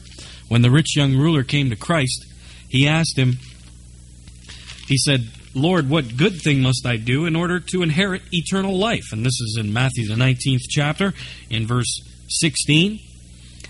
when 0.49 0.63
the 0.63 0.71
rich 0.71 0.97
young 0.97 1.17
ruler 1.17 1.43
came 1.43 1.71
to 1.71 1.77
Christ, 1.77 2.27
he 2.69 2.87
asked 2.87 3.19
him, 3.19 3.39
he 4.87 4.97
said, 4.99 5.27
Lord, 5.55 5.89
what 5.89 6.17
good 6.17 6.41
thing 6.43 6.61
must 6.61 6.85
I 6.85 6.97
do 6.97 7.25
in 7.25 7.35
order 7.35 7.59
to 7.59 7.83
inherit 7.83 8.23
eternal 8.31 8.77
life? 8.77 9.13
And 9.13 9.25
this 9.25 9.41
is 9.41 9.57
in 9.59 9.73
Matthew 9.73 10.07
the 10.07 10.15
19th 10.15 10.63
chapter, 10.69 11.15
in 11.49 11.67
verse 11.67 12.03
16. 12.29 13.01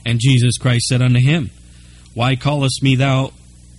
And 0.05 0.19
Jesus 0.19 0.59
Christ 0.59 0.87
said 0.87 1.03
unto 1.03 1.21
him, 1.21 1.51
Why 2.15 2.35
callest 2.35 2.83
me 2.83 2.97
thou, 2.97 3.33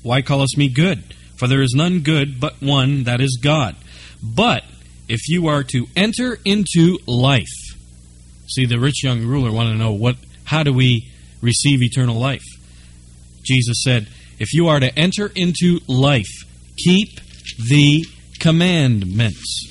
why 0.04 0.22
callest 0.22 0.58
me 0.58 0.70
good? 0.70 1.04
For 1.38 1.48
there 1.48 1.62
is 1.62 1.74
none 1.76 2.00
good 2.00 2.40
but 2.40 2.62
one, 2.62 3.04
that 3.04 3.22
is 3.22 3.38
God. 3.42 3.76
But 4.22 4.64
if 5.08 5.28
you 5.30 5.48
are 5.48 5.64
to 5.64 5.86
enter 5.96 6.38
into 6.44 6.98
life, 7.06 7.46
see, 8.48 8.66
the 8.66 8.80
rich 8.80 9.04
young 9.04 9.26
ruler 9.26 9.52
wanted 9.52 9.72
to 9.72 9.78
know 9.78 9.94
what, 9.94 10.18
how 10.44 10.64
do 10.64 10.74
we 10.74 11.12
receive 11.42 11.82
eternal 11.82 12.16
life? 12.16 12.44
Jesus 13.44 13.84
said, 13.84 14.08
If 14.40 14.54
you 14.54 14.68
are 14.68 14.80
to 14.80 14.98
enter 14.98 15.32
into 15.36 15.80
life, 15.88 16.32
keep 16.78 17.20
the 17.70 18.06
commandments. 18.40 19.64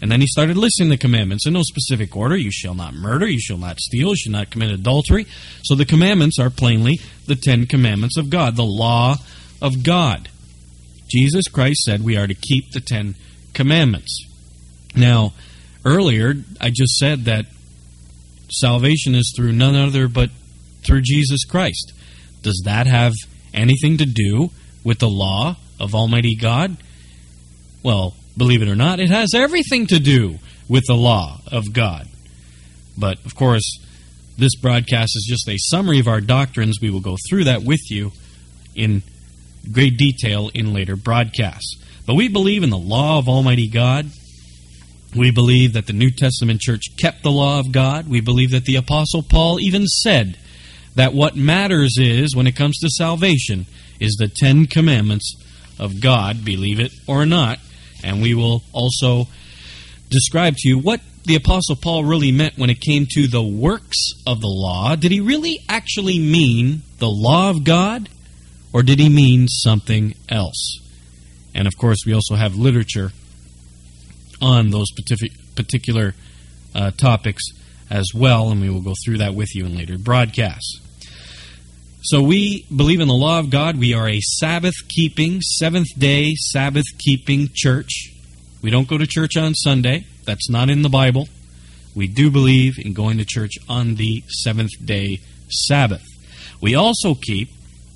And 0.00 0.12
then 0.12 0.20
he 0.20 0.28
started 0.28 0.56
listing 0.56 0.90
the 0.90 0.96
commandments 0.96 1.46
in 1.46 1.54
no 1.54 1.62
specific 1.62 2.16
order. 2.16 2.36
You 2.36 2.52
shall 2.52 2.74
not 2.74 2.94
murder, 2.94 3.26
you 3.26 3.40
shall 3.40 3.58
not 3.58 3.80
steal, 3.80 4.10
you 4.10 4.16
shall 4.16 4.32
not 4.32 4.50
commit 4.50 4.70
adultery. 4.70 5.26
So 5.64 5.74
the 5.74 5.84
commandments 5.84 6.38
are 6.38 6.50
plainly 6.50 7.00
the 7.26 7.34
Ten 7.34 7.66
Commandments 7.66 8.16
of 8.16 8.30
God, 8.30 8.54
the 8.54 8.64
law 8.64 9.16
of 9.60 9.82
God. 9.82 10.28
Jesus 11.10 11.48
Christ 11.48 11.80
said 11.80 12.04
we 12.04 12.16
are 12.16 12.26
to 12.26 12.34
keep 12.34 12.70
the 12.70 12.80
Ten 12.80 13.16
Commandments. 13.52 14.26
Now, 14.94 15.32
earlier, 15.84 16.34
I 16.60 16.70
just 16.70 16.96
said 16.96 17.24
that 17.24 17.46
salvation 18.50 19.14
is 19.14 19.32
through 19.36 19.52
none 19.52 19.76
other 19.76 20.08
but 20.08 20.30
through 20.84 21.02
Jesus 21.02 21.44
Christ. 21.44 21.92
Does 22.42 22.62
that 22.64 22.86
have 22.86 23.12
anything 23.52 23.98
to 23.98 24.06
do 24.06 24.50
with 24.84 24.98
the 24.98 25.08
law 25.08 25.56
of 25.80 25.94
Almighty 25.94 26.36
God? 26.36 26.76
Well, 27.82 28.14
believe 28.36 28.62
it 28.62 28.68
or 28.68 28.76
not, 28.76 29.00
it 29.00 29.10
has 29.10 29.34
everything 29.34 29.86
to 29.88 29.98
do 29.98 30.38
with 30.68 30.84
the 30.86 30.94
law 30.94 31.40
of 31.50 31.72
God. 31.72 32.08
But, 32.96 33.24
of 33.24 33.34
course, 33.34 33.78
this 34.36 34.54
broadcast 34.56 35.16
is 35.16 35.26
just 35.28 35.48
a 35.48 35.56
summary 35.58 35.98
of 35.98 36.08
our 36.08 36.20
doctrines. 36.20 36.78
We 36.80 36.90
will 36.90 37.00
go 37.00 37.16
through 37.28 37.44
that 37.44 37.62
with 37.62 37.90
you 37.90 38.12
in 38.74 39.02
great 39.70 39.96
detail 39.96 40.50
in 40.54 40.72
later 40.72 40.96
broadcasts. 40.96 41.76
But 42.08 42.14
we 42.14 42.28
believe 42.28 42.62
in 42.62 42.70
the 42.70 42.78
law 42.78 43.18
of 43.18 43.28
Almighty 43.28 43.68
God. 43.68 44.06
We 45.14 45.30
believe 45.30 45.74
that 45.74 45.86
the 45.86 45.92
New 45.92 46.10
Testament 46.10 46.58
church 46.58 46.96
kept 46.96 47.22
the 47.22 47.30
law 47.30 47.60
of 47.60 47.70
God. 47.70 48.08
We 48.08 48.22
believe 48.22 48.52
that 48.52 48.64
the 48.64 48.76
Apostle 48.76 49.22
Paul 49.22 49.60
even 49.60 49.84
said 49.86 50.38
that 50.94 51.12
what 51.12 51.36
matters 51.36 51.98
is, 51.98 52.34
when 52.34 52.46
it 52.46 52.56
comes 52.56 52.78
to 52.78 52.88
salvation, 52.88 53.66
is 54.00 54.16
the 54.18 54.26
Ten 54.26 54.64
Commandments 54.64 55.34
of 55.78 56.00
God, 56.00 56.46
believe 56.46 56.80
it 56.80 56.92
or 57.06 57.26
not. 57.26 57.58
And 58.02 58.22
we 58.22 58.32
will 58.32 58.62
also 58.72 59.26
describe 60.08 60.56
to 60.56 60.66
you 60.66 60.78
what 60.78 61.02
the 61.26 61.34
Apostle 61.34 61.76
Paul 61.76 62.04
really 62.04 62.32
meant 62.32 62.56
when 62.56 62.70
it 62.70 62.80
came 62.80 63.04
to 63.10 63.26
the 63.26 63.42
works 63.42 64.12
of 64.26 64.40
the 64.40 64.46
law. 64.46 64.96
Did 64.96 65.12
he 65.12 65.20
really 65.20 65.62
actually 65.68 66.18
mean 66.18 66.80
the 67.00 67.10
law 67.10 67.50
of 67.50 67.64
God, 67.64 68.08
or 68.72 68.82
did 68.82 68.98
he 68.98 69.10
mean 69.10 69.46
something 69.46 70.14
else? 70.30 70.87
And 71.58 71.66
of 71.66 71.76
course, 71.76 71.98
we 72.06 72.12
also 72.12 72.36
have 72.36 72.54
literature 72.54 73.10
on 74.40 74.70
those 74.70 74.86
particular 75.56 76.14
uh, 76.72 76.92
topics 76.92 77.42
as 77.90 78.12
well, 78.14 78.50
and 78.50 78.60
we 78.60 78.70
will 78.70 78.80
go 78.80 78.94
through 79.04 79.18
that 79.18 79.34
with 79.34 79.56
you 79.56 79.66
in 79.66 79.76
later 79.76 79.98
broadcasts. 79.98 80.80
So 82.02 82.22
we 82.22 82.64
believe 82.74 83.00
in 83.00 83.08
the 83.08 83.14
law 83.14 83.40
of 83.40 83.50
God. 83.50 83.76
We 83.76 83.92
are 83.92 84.08
a 84.08 84.20
Sabbath 84.20 84.76
keeping, 84.88 85.40
seventh 85.40 85.88
day 85.98 86.34
Sabbath 86.36 86.86
keeping 86.96 87.48
church. 87.52 88.12
We 88.62 88.70
don't 88.70 88.86
go 88.86 88.96
to 88.96 89.06
church 89.08 89.36
on 89.36 89.54
Sunday. 89.54 90.06
That's 90.24 90.48
not 90.48 90.70
in 90.70 90.82
the 90.82 90.88
Bible. 90.88 91.28
We 91.96 92.06
do 92.06 92.30
believe 92.30 92.74
in 92.78 92.92
going 92.92 93.18
to 93.18 93.24
church 93.24 93.54
on 93.68 93.96
the 93.96 94.22
seventh 94.28 94.70
day 94.84 95.18
Sabbath. 95.48 96.04
We 96.60 96.76
also 96.76 97.16
keep 97.16 97.48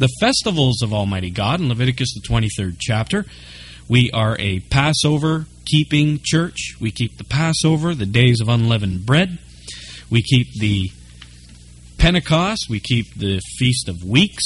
the 0.02 0.08
festivals 0.18 0.82
of 0.82 0.92
Almighty 0.92 1.30
God 1.30 1.60
in 1.60 1.68
Leviticus, 1.68 2.12
the 2.12 2.28
23rd 2.28 2.76
chapter. 2.80 3.24
We 3.88 4.10
are 4.10 4.36
a 4.40 4.58
Passover 4.58 5.46
keeping 5.64 6.18
church. 6.24 6.74
We 6.80 6.90
keep 6.90 7.18
the 7.18 7.24
Passover, 7.24 7.94
the 7.94 8.04
days 8.04 8.40
of 8.40 8.48
unleavened 8.48 9.06
bread. 9.06 9.38
We 10.10 10.22
keep 10.22 10.48
the 10.58 10.90
Pentecost, 11.98 12.66
we 12.68 12.80
keep 12.80 13.14
the 13.14 13.40
Feast 13.58 13.88
of 13.88 14.02
Weeks. 14.02 14.42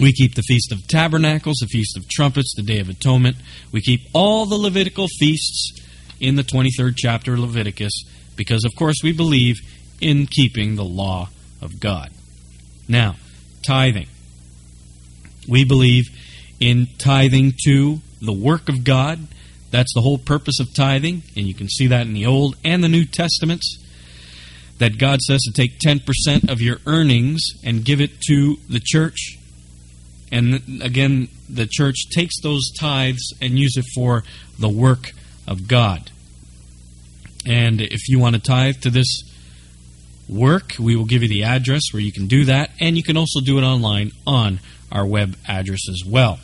We 0.00 0.12
keep 0.12 0.36
the 0.36 0.42
Feast 0.42 0.70
of 0.70 0.86
Tabernacles, 0.86 1.56
the 1.60 1.66
Feast 1.66 1.96
of 1.96 2.08
Trumpets, 2.08 2.54
the 2.54 2.62
Day 2.62 2.78
of 2.78 2.88
Atonement. 2.88 3.38
We 3.72 3.80
keep 3.80 4.02
all 4.12 4.46
the 4.46 4.54
Levitical 4.54 5.08
feasts 5.18 5.72
in 6.20 6.36
the 6.36 6.44
23rd 6.44 6.94
chapter 6.96 7.32
of 7.32 7.40
Leviticus 7.40 8.04
because, 8.36 8.64
of 8.64 8.76
course, 8.76 8.98
we 9.02 9.10
believe 9.10 9.56
in 10.00 10.28
keeping 10.28 10.76
the 10.76 10.84
law 10.84 11.28
of 11.60 11.80
God. 11.80 12.12
Now, 12.86 13.16
tithing. 13.66 14.06
We 15.48 15.64
believe 15.64 16.04
in 16.60 16.88
tithing 16.98 17.54
to 17.64 18.00
the 18.20 18.32
work 18.32 18.68
of 18.68 18.84
God. 18.84 19.20
That's 19.70 19.92
the 19.94 20.00
whole 20.00 20.18
purpose 20.18 20.60
of 20.60 20.74
tithing, 20.74 21.22
and 21.36 21.46
you 21.46 21.54
can 21.54 21.68
see 21.68 21.86
that 21.88 22.06
in 22.06 22.14
the 22.14 22.26
Old 22.26 22.56
and 22.64 22.82
the 22.82 22.88
New 22.88 23.04
Testaments 23.04 23.84
that 24.78 24.98
God 24.98 25.20
says 25.20 25.40
to 25.42 25.52
take 25.52 25.78
10% 25.80 26.50
of 26.50 26.60
your 26.60 26.78
earnings 26.86 27.42
and 27.64 27.84
give 27.84 28.00
it 28.00 28.20
to 28.28 28.56
the 28.68 28.80
church. 28.82 29.38
And 30.30 30.80
again, 30.82 31.28
the 31.48 31.66
church 31.66 31.96
takes 32.14 32.40
those 32.42 32.70
tithes 32.78 33.32
and 33.40 33.58
use 33.58 33.76
it 33.76 33.86
for 33.94 34.22
the 34.58 34.68
work 34.68 35.12
of 35.46 35.66
God. 35.66 36.10
And 37.46 37.80
if 37.80 38.08
you 38.08 38.18
want 38.18 38.36
to 38.36 38.40
tithe 38.40 38.76
to 38.82 38.90
this 38.90 39.22
work. 40.28 40.74
We 40.78 40.96
will 40.96 41.04
give 41.04 41.22
you 41.22 41.28
the 41.28 41.44
address 41.44 41.82
where 41.92 42.02
you 42.02 42.12
can 42.12 42.26
do 42.26 42.44
that, 42.44 42.70
and 42.80 42.96
you 42.96 43.02
can 43.02 43.16
also 43.16 43.40
do 43.40 43.58
it 43.58 43.62
online 43.62 44.12
on 44.26 44.60
our 44.90 45.06
web 45.06 45.36
address 45.46 45.88
as 45.88 46.02
well. 46.06 46.38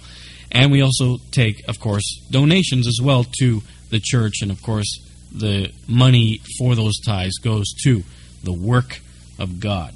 And 0.52 0.70
we 0.70 0.82
also 0.82 1.18
take, 1.30 1.66
of 1.68 1.80
course, 1.80 2.04
donations 2.30 2.86
as 2.86 3.00
well 3.02 3.24
to 3.40 3.62
the 3.90 4.00
church, 4.00 4.42
and 4.42 4.50
of 4.50 4.62
course, 4.62 5.00
the 5.32 5.72
money 5.88 6.40
for 6.58 6.74
those 6.74 7.00
tithes 7.00 7.38
goes 7.38 7.72
to 7.84 8.02
the 8.44 8.52
work 8.52 9.00
of 9.38 9.58
God. 9.58 9.94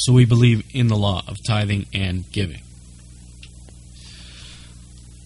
So 0.00 0.12
we 0.12 0.24
believe 0.24 0.64
in 0.74 0.88
the 0.88 0.96
law 0.96 1.22
of 1.26 1.36
tithing 1.46 1.86
and 1.94 2.30
giving. 2.32 2.62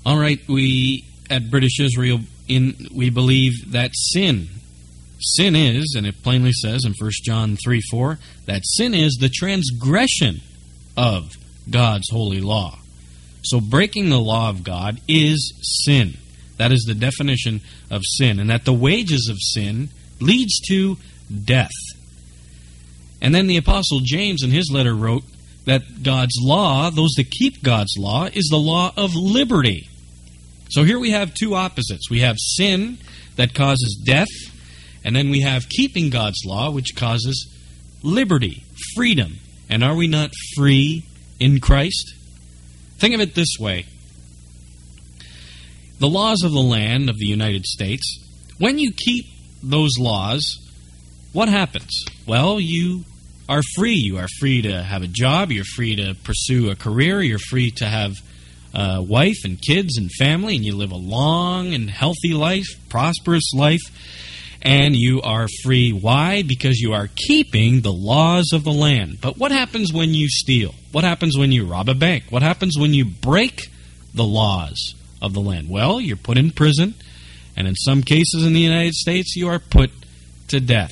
All 0.04 0.18
right, 0.18 0.40
we 0.48 1.04
at 1.30 1.50
British 1.50 1.80
Israel 1.80 2.20
in 2.48 2.88
we 2.94 3.08
believe 3.08 3.72
that 3.72 3.90
sin 3.94 4.48
sin 5.22 5.54
is, 5.54 5.94
and 5.96 6.06
it 6.06 6.22
plainly 6.22 6.52
says 6.52 6.84
in 6.84 6.94
1 6.98 7.10
John 7.24 7.56
3 7.56 7.80
4, 7.90 8.18
that 8.46 8.62
sin 8.64 8.94
is 8.94 9.16
the 9.20 9.28
transgression 9.28 10.40
of 10.96 11.36
God's 11.70 12.10
holy 12.10 12.40
law. 12.40 12.78
So 13.42 13.60
breaking 13.60 14.10
the 14.10 14.20
law 14.20 14.48
of 14.50 14.62
God 14.62 15.00
is 15.08 15.52
sin. 15.84 16.14
That 16.58 16.72
is 16.72 16.84
the 16.86 16.94
definition 16.94 17.60
of 17.90 18.02
sin, 18.04 18.38
and 18.38 18.50
that 18.50 18.64
the 18.64 18.72
wages 18.72 19.28
of 19.30 19.36
sin 19.40 19.88
leads 20.20 20.60
to 20.68 20.96
death. 21.44 21.70
And 23.20 23.34
then 23.34 23.46
the 23.46 23.56
Apostle 23.56 24.00
James 24.02 24.42
in 24.42 24.50
his 24.50 24.70
letter 24.72 24.94
wrote 24.94 25.24
that 25.64 26.02
God's 26.02 26.36
law, 26.40 26.90
those 26.90 27.12
that 27.16 27.30
keep 27.30 27.62
God's 27.62 27.96
law, 27.98 28.26
is 28.26 28.48
the 28.48 28.58
law 28.58 28.92
of 28.96 29.14
liberty. 29.14 29.88
So 30.70 30.84
here 30.84 30.98
we 30.98 31.10
have 31.10 31.34
two 31.34 31.54
opposites. 31.54 32.10
We 32.10 32.20
have 32.20 32.36
sin 32.38 32.98
that 33.36 33.54
causes 33.54 34.02
death, 34.04 34.28
and 35.04 35.14
then 35.14 35.30
we 35.30 35.40
have 35.40 35.68
keeping 35.68 36.10
God's 36.10 36.42
law, 36.44 36.70
which 36.70 36.96
causes 36.96 37.48
liberty, 38.02 38.64
freedom. 38.94 39.38
And 39.68 39.82
are 39.82 39.94
we 39.94 40.06
not 40.06 40.30
free 40.56 41.04
in 41.42 41.60
Christ? 41.60 42.14
Think 42.98 43.14
of 43.14 43.20
it 43.20 43.34
this 43.34 43.56
way 43.58 43.86
the 45.98 46.08
laws 46.08 46.42
of 46.42 46.52
the 46.52 46.60
land 46.60 47.08
of 47.08 47.18
the 47.18 47.26
United 47.26 47.64
States, 47.64 48.18
when 48.58 48.78
you 48.78 48.92
keep 48.92 49.26
those 49.62 49.92
laws, 49.98 50.58
what 51.32 51.48
happens? 51.48 52.04
Well, 52.26 52.58
you 52.58 53.04
are 53.48 53.62
free. 53.76 53.94
You 53.94 54.18
are 54.18 54.26
free 54.40 54.62
to 54.62 54.82
have 54.82 55.02
a 55.02 55.06
job. 55.06 55.52
You're 55.52 55.64
free 55.64 55.94
to 55.96 56.16
pursue 56.24 56.70
a 56.70 56.74
career. 56.74 57.22
You're 57.22 57.38
free 57.38 57.70
to 57.72 57.86
have 57.86 58.14
a 58.74 59.00
wife 59.02 59.44
and 59.44 59.60
kids 59.60 59.96
and 59.96 60.10
family, 60.10 60.56
and 60.56 60.64
you 60.64 60.74
live 60.74 60.90
a 60.90 60.96
long 60.96 61.72
and 61.72 61.88
healthy 61.88 62.34
life, 62.34 62.66
prosperous 62.88 63.52
life, 63.54 63.82
and 64.62 64.94
you 64.96 65.20
are 65.22 65.48
free. 65.62 65.90
Why? 65.92 66.42
Because 66.42 66.78
you 66.78 66.94
are 66.94 67.08
keeping 67.14 67.80
the 67.80 67.92
laws 67.92 68.50
of 68.52 68.64
the 68.64 68.72
land. 68.72 69.18
But 69.20 69.36
what 69.36 69.52
happens 69.52 69.92
when 69.92 70.14
you 70.14 70.28
steal? 70.28 70.74
What 70.92 71.04
happens 71.04 71.36
when 71.36 71.52
you 71.52 71.66
rob 71.66 71.88
a 71.88 71.94
bank? 71.94 72.24
What 72.30 72.42
happens 72.42 72.78
when 72.78 72.94
you 72.94 73.04
break 73.04 73.68
the 74.14 74.24
laws? 74.24 74.94
of 75.22 75.32
the 75.32 75.40
land? 75.40 75.70
Well, 75.70 76.00
you're 76.00 76.16
put 76.16 76.36
in 76.36 76.50
prison, 76.50 76.94
and 77.56 77.66
in 77.66 77.76
some 77.76 78.02
cases 78.02 78.44
in 78.44 78.52
the 78.52 78.60
United 78.60 78.94
States, 78.94 79.36
you 79.36 79.48
are 79.48 79.60
put 79.60 79.90
to 80.48 80.60
death. 80.60 80.90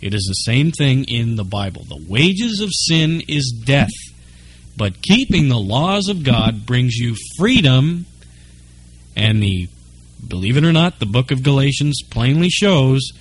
It 0.00 0.14
is 0.14 0.24
the 0.28 0.52
same 0.52 0.70
thing 0.70 1.04
in 1.04 1.36
the 1.36 1.44
Bible. 1.44 1.84
The 1.84 2.04
wages 2.08 2.60
of 2.60 2.70
sin 2.72 3.22
is 3.26 3.62
death, 3.66 3.90
but 4.76 5.02
keeping 5.02 5.48
the 5.48 5.58
laws 5.58 6.08
of 6.08 6.22
God 6.22 6.64
brings 6.64 6.94
you 6.94 7.16
freedom, 7.36 8.06
and 9.16 9.42
the 9.42 9.68
believe 10.28 10.56
it 10.56 10.64
or 10.64 10.72
not, 10.72 10.98
the 10.98 11.06
book 11.06 11.30
of 11.30 11.42
Galatians 11.42 12.02
plainly 12.10 12.48
shows 12.48 13.12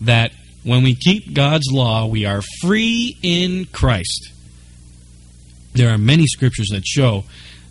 that 0.00 0.32
when 0.62 0.82
we 0.82 0.94
keep 0.94 1.34
God's 1.34 1.70
law, 1.70 2.06
we 2.06 2.24
are 2.24 2.42
free 2.60 3.16
in 3.22 3.66
Christ. 3.66 4.32
There 5.74 5.90
are 5.90 5.98
many 5.98 6.26
scriptures 6.26 6.68
that 6.70 6.86
show 6.86 7.24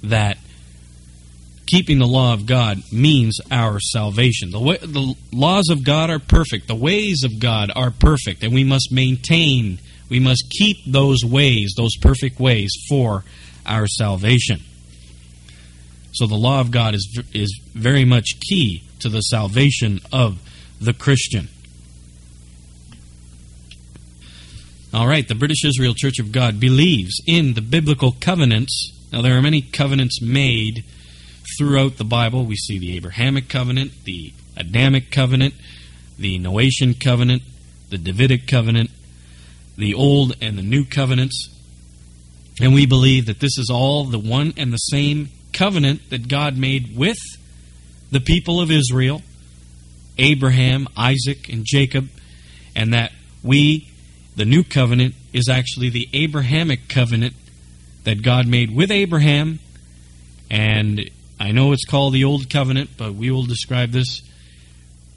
that 0.04 0.38
keeping 1.66 2.00
the 2.00 2.06
law 2.06 2.34
of 2.34 2.46
God 2.46 2.84
means 2.92 3.40
our 3.50 3.80
salvation. 3.80 4.52
The, 4.52 4.60
way, 4.60 4.78
the 4.78 5.16
laws 5.32 5.70
of 5.70 5.84
God 5.84 6.10
are 6.10 6.20
perfect. 6.20 6.68
The 6.68 6.76
ways 6.76 7.24
of 7.24 7.40
God 7.40 7.72
are 7.76 7.92
perfect, 7.92 8.44
and 8.44 8.54
we 8.54 8.64
must 8.64 8.92
maintain, 8.92 9.80
we 10.10 10.20
must 10.20 10.50
keep 10.50 10.78
those 10.86 11.24
ways, 11.26 11.74
those 11.76 11.96
perfect 11.98 12.40
ways, 12.40 12.72
for 12.88 13.24
our 13.66 13.88
salvation. 13.88 14.62
So 16.14 16.28
the 16.28 16.36
law 16.36 16.62
of 16.62 16.72
God 16.72 16.94
is, 16.94 17.22
is 17.34 17.60
very 17.74 18.06
much 18.06 18.40
key 18.40 18.84
to 19.00 19.10
the 19.10 19.22
salvation 19.22 20.00
of 20.12 20.40
the 20.80 20.94
Christian. 20.94 21.50
All 24.94 25.08
right, 25.08 25.28
the 25.28 25.34
British 25.34 25.66
Israel 25.66 25.96
Church 25.96 26.20
of 26.20 26.32
God 26.32 26.60
believes 26.60 27.20
in 27.26 27.56
the 27.56 27.62
biblical 27.62 28.12
covenants. 28.20 28.92
Now, 29.12 29.24
there 29.24 29.36
are 29.36 29.42
many 29.42 29.62
covenants 29.62 30.22
made 30.22 30.84
throughout 31.58 31.98
the 31.98 32.04
Bible. 32.04 32.46
We 32.46 32.56
see 32.56 32.78
the 32.78 32.96
Abrahamic 32.96 33.50
covenant, 33.50 33.92
the 34.04 34.34
Adamic 34.56 35.10
covenant, 35.10 35.56
the 36.20 36.38
Noachian 36.38 37.04
covenant, 37.04 37.42
the 37.90 37.98
Davidic 37.98 38.48
covenant, 38.48 38.92
the 39.78 39.96
Old 39.96 40.36
and 40.42 40.60
the 40.60 40.64
New 40.64 40.86
covenants. 40.86 41.50
And 42.62 42.76
we 42.76 42.86
believe 42.86 43.26
that 43.26 43.40
this 43.40 43.58
is 43.58 43.72
all 43.74 44.06
the 44.06 44.20
one 44.20 44.54
and 44.58 44.72
the 44.72 44.78
same 44.78 45.30
covenant 45.54 46.10
that 46.10 46.28
God 46.28 46.58
made 46.58 46.96
with 46.96 47.18
the 48.12 48.20
people 48.20 48.60
of 48.60 48.72
Israel, 48.72 49.22
Abraham, 50.18 50.88
Isaac, 50.96 51.50
and 51.50 51.64
Jacob, 51.66 52.10
and 52.76 52.94
that 52.94 53.12
we, 53.44 53.90
the 54.36 54.46
new 54.46 54.64
covenant, 54.64 55.16
is 55.32 55.50
actually 55.50 55.90
the 55.90 56.10
Abrahamic 56.14 56.88
covenant 56.88 57.34
that 58.04 58.22
God 58.22 58.48
made 58.48 58.76
with 58.76 58.92
Abraham 58.92 59.60
and 60.54 61.10
I 61.40 61.52
know 61.52 61.72
it's 61.72 61.86
called 61.86 62.14
the 62.14 62.26
Old 62.26 62.48
Covenant, 62.50 62.92
but 62.96 63.16
we 63.16 63.32
will 63.32 63.46
describe 63.46 63.90
this 63.92 64.22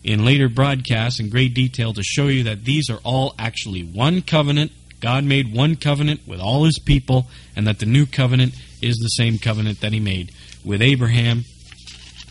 in 0.02 0.24
later 0.24 0.48
broadcasts 0.48 1.20
in 1.20 1.28
great 1.28 1.52
detail 1.52 1.92
to 1.92 2.02
show 2.02 2.28
you 2.28 2.44
that 2.44 2.64
these 2.64 2.88
are 2.88 3.00
all 3.04 3.34
actually 3.38 3.82
one 3.82 4.22
covenant. 4.22 4.72
God 5.00 5.24
made 5.24 5.54
one 5.54 5.76
covenant 5.76 6.22
with 6.26 6.40
all 6.40 6.64
his 6.64 6.78
people, 6.78 7.26
and 7.54 7.66
that 7.66 7.80
the 7.80 7.86
new 7.86 8.06
covenant 8.06 8.54
is 8.82 8.96
the 8.96 9.08
same 9.08 9.38
covenant 9.38 9.80
that 9.80 9.92
he 9.92 10.00
made 10.00 10.32
with 10.64 10.82
Abraham, 10.82 11.44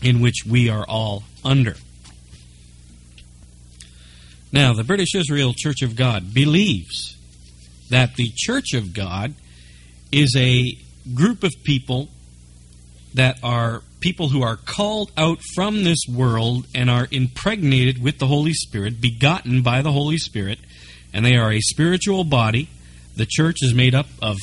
in 0.02 0.20
which 0.20 0.44
we 0.48 0.68
are 0.68 0.84
all 0.86 1.24
under. 1.44 1.74
Now, 4.52 4.72
the 4.72 4.84
British 4.84 5.14
Israel 5.14 5.52
Church 5.56 5.82
of 5.82 5.96
God 5.96 6.32
believes 6.32 7.16
that 7.90 8.14
the 8.16 8.30
Church 8.34 8.74
of 8.74 8.94
God 8.94 9.34
is 10.12 10.34
a 10.36 10.78
group 11.14 11.44
of 11.44 11.52
people 11.64 12.08
that 13.14 13.38
are 13.42 13.82
people 14.00 14.28
who 14.28 14.42
are 14.42 14.56
called 14.56 15.10
out 15.16 15.40
from 15.54 15.84
this 15.84 15.98
world 16.08 16.66
and 16.74 16.90
are 16.90 17.08
impregnated 17.10 18.02
with 18.02 18.18
the 18.18 18.26
Holy 18.26 18.52
Spirit, 18.52 19.00
begotten 19.00 19.62
by 19.62 19.82
the 19.82 19.92
Holy 19.92 20.18
Spirit, 20.18 20.58
and 21.12 21.24
they 21.24 21.36
are 21.36 21.52
a 21.52 21.60
spiritual 21.60 22.24
body. 22.24 22.68
The 23.16 23.26
church 23.26 23.56
is 23.62 23.72
made 23.72 23.94
up 23.94 24.06
of 24.20 24.36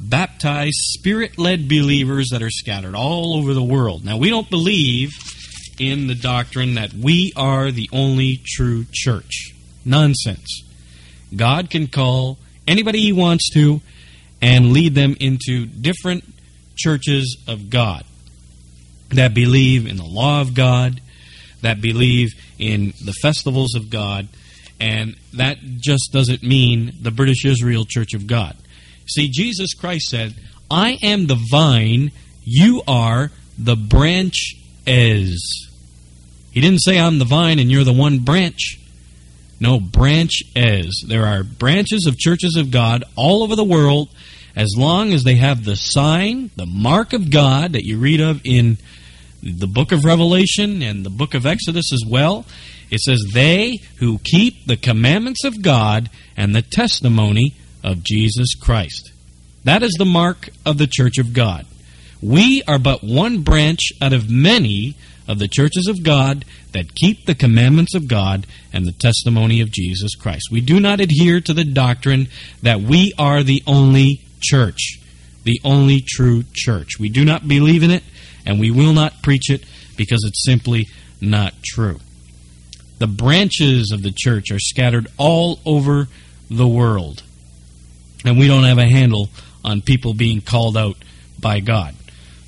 baptized, 0.00 0.76
spirit 0.76 1.38
led 1.38 1.68
believers 1.68 2.28
that 2.30 2.42
are 2.42 2.50
scattered 2.50 2.94
all 2.94 3.36
over 3.36 3.54
the 3.54 3.62
world. 3.62 4.04
Now, 4.04 4.16
we 4.16 4.30
don't 4.30 4.50
believe 4.50 5.12
in 5.78 6.06
the 6.06 6.14
doctrine 6.14 6.74
that 6.74 6.92
we 6.92 7.32
are 7.36 7.70
the 7.70 7.88
only 7.92 8.40
true 8.44 8.86
church. 8.92 9.52
Nonsense. 9.84 10.62
God 11.34 11.70
can 11.70 11.86
call 11.86 12.38
anybody 12.66 13.00
He 13.00 13.12
wants 13.12 13.50
to 13.54 13.80
and 14.40 14.72
lead 14.72 14.94
them 14.94 15.16
into 15.20 15.66
different 15.66 16.24
churches 16.76 17.36
of 17.46 17.70
God 17.70 18.04
that 19.10 19.34
believe 19.34 19.86
in 19.86 19.96
the 19.96 20.04
law 20.04 20.40
of 20.40 20.54
God, 20.54 21.00
that 21.62 21.80
believe 21.80 22.30
in 22.58 22.92
the 23.04 23.14
festivals 23.22 23.74
of 23.74 23.90
God, 23.90 24.28
and 24.80 25.16
that 25.34 25.58
just 25.62 26.12
doesn't 26.12 26.42
mean 26.42 26.92
the 27.00 27.10
British 27.10 27.44
Israel 27.44 27.84
Church 27.88 28.14
of 28.14 28.26
God. 28.26 28.56
See, 29.06 29.28
Jesus 29.28 29.74
Christ 29.74 30.08
said, 30.08 30.34
I 30.70 30.98
am 31.02 31.26
the 31.26 31.38
vine, 31.50 32.10
you 32.44 32.82
are 32.86 33.30
the 33.58 33.76
branch." 33.76 34.56
branches. 34.86 35.70
He 36.52 36.60
didn't 36.60 36.80
say, 36.80 36.98
I'm 36.98 37.18
the 37.18 37.24
vine 37.24 37.58
and 37.58 37.70
you're 37.70 37.84
the 37.84 37.92
one 37.92 38.20
branch. 38.20 38.80
No, 39.58 39.80
branch 39.80 40.42
is. 40.54 41.04
There 41.06 41.26
are 41.26 41.42
branches 41.42 42.06
of 42.06 42.18
churches 42.18 42.56
of 42.56 42.70
God 42.70 43.04
all 43.16 43.42
over 43.42 43.56
the 43.56 43.64
world 43.64 44.08
as 44.54 44.74
long 44.76 45.12
as 45.12 45.24
they 45.24 45.36
have 45.36 45.64
the 45.64 45.76
sign, 45.76 46.50
the 46.56 46.66
mark 46.66 47.12
of 47.12 47.30
God 47.30 47.72
that 47.72 47.84
you 47.84 47.98
read 47.98 48.20
of 48.20 48.40
in 48.44 48.78
the 49.42 49.66
book 49.66 49.92
of 49.92 50.04
Revelation 50.04 50.82
and 50.82 51.04
the 51.04 51.10
book 51.10 51.34
of 51.34 51.46
Exodus 51.46 51.92
as 51.92 52.04
well. 52.06 52.46
It 52.90 53.00
says, 53.00 53.22
They 53.32 53.80
who 53.98 54.18
keep 54.18 54.66
the 54.66 54.76
commandments 54.76 55.44
of 55.44 55.62
God 55.62 56.08
and 56.36 56.54
the 56.54 56.62
testimony 56.62 57.54
of 57.86 58.02
Jesus 58.02 58.54
Christ. 58.54 59.12
That 59.64 59.82
is 59.82 59.94
the 59.96 60.04
mark 60.04 60.50
of 60.66 60.76
the 60.76 60.86
church 60.86 61.16
of 61.16 61.32
God. 61.32 61.64
We 62.20 62.62
are 62.68 62.78
but 62.78 63.02
one 63.02 63.42
branch 63.42 63.92
out 64.02 64.12
of 64.12 64.30
many 64.30 64.96
of 65.28 65.38
the 65.38 65.48
churches 65.48 65.86
of 65.88 66.02
God 66.02 66.44
that 66.72 66.94
keep 66.94 67.24
the 67.24 67.34
commandments 67.34 67.94
of 67.94 68.08
God 68.08 68.46
and 68.72 68.84
the 68.84 68.92
testimony 68.92 69.60
of 69.60 69.70
Jesus 69.70 70.14
Christ. 70.14 70.48
We 70.50 70.60
do 70.60 70.80
not 70.80 71.00
adhere 71.00 71.40
to 71.40 71.54
the 71.54 71.64
doctrine 71.64 72.28
that 72.62 72.80
we 72.80 73.12
are 73.18 73.42
the 73.42 73.62
only 73.66 74.20
church, 74.40 74.98
the 75.44 75.60
only 75.64 76.02
true 76.06 76.44
church. 76.52 76.98
We 76.98 77.08
do 77.08 77.24
not 77.24 77.48
believe 77.48 77.82
in 77.82 77.90
it, 77.90 78.02
and 78.44 78.60
we 78.60 78.70
will 78.70 78.92
not 78.92 79.22
preach 79.22 79.50
it 79.50 79.64
because 79.96 80.24
it's 80.24 80.44
simply 80.44 80.86
not 81.20 81.54
true. 81.64 82.00
The 82.98 83.06
branches 83.06 83.90
of 83.92 84.02
the 84.02 84.12
church 84.14 84.50
are 84.50 84.58
scattered 84.58 85.06
all 85.18 85.60
over 85.66 86.08
the 86.50 86.68
world, 86.68 87.22
and 88.24 88.38
we 88.38 88.48
don't 88.48 88.64
have 88.64 88.78
a 88.78 88.88
handle 88.88 89.28
on 89.64 89.82
people 89.82 90.14
being 90.14 90.40
called 90.40 90.76
out 90.76 90.96
by 91.40 91.60
God. 91.60 91.94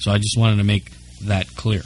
So 0.00 0.12
I 0.12 0.18
just 0.18 0.38
wanted 0.38 0.56
to 0.56 0.64
make 0.64 0.90
that 1.22 1.46
clear. 1.56 1.82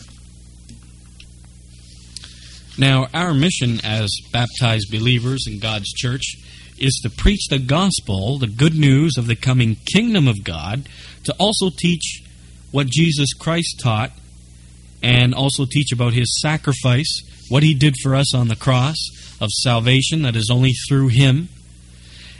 Now, 2.78 3.08
our 3.12 3.34
mission 3.34 3.80
as 3.84 4.10
baptized 4.32 4.90
believers 4.90 5.44
in 5.46 5.58
God's 5.58 5.92
church 5.92 6.36
is 6.78 7.00
to 7.02 7.10
preach 7.10 7.48
the 7.48 7.58
gospel, 7.58 8.38
the 8.38 8.46
good 8.46 8.74
news 8.74 9.16
of 9.18 9.26
the 9.26 9.36
coming 9.36 9.76
kingdom 9.92 10.26
of 10.26 10.42
God, 10.42 10.88
to 11.24 11.34
also 11.38 11.70
teach 11.70 12.22
what 12.70 12.86
Jesus 12.86 13.34
Christ 13.34 13.78
taught, 13.80 14.10
and 15.02 15.34
also 15.34 15.66
teach 15.66 15.92
about 15.92 16.14
his 16.14 16.40
sacrifice, 16.40 17.22
what 17.48 17.62
he 17.62 17.74
did 17.74 17.94
for 18.02 18.14
us 18.14 18.34
on 18.34 18.48
the 18.48 18.56
cross 18.56 18.96
of 19.40 19.50
salvation 19.50 20.22
that 20.22 20.36
is 20.36 20.48
only 20.50 20.72
through 20.88 21.08
him. 21.08 21.48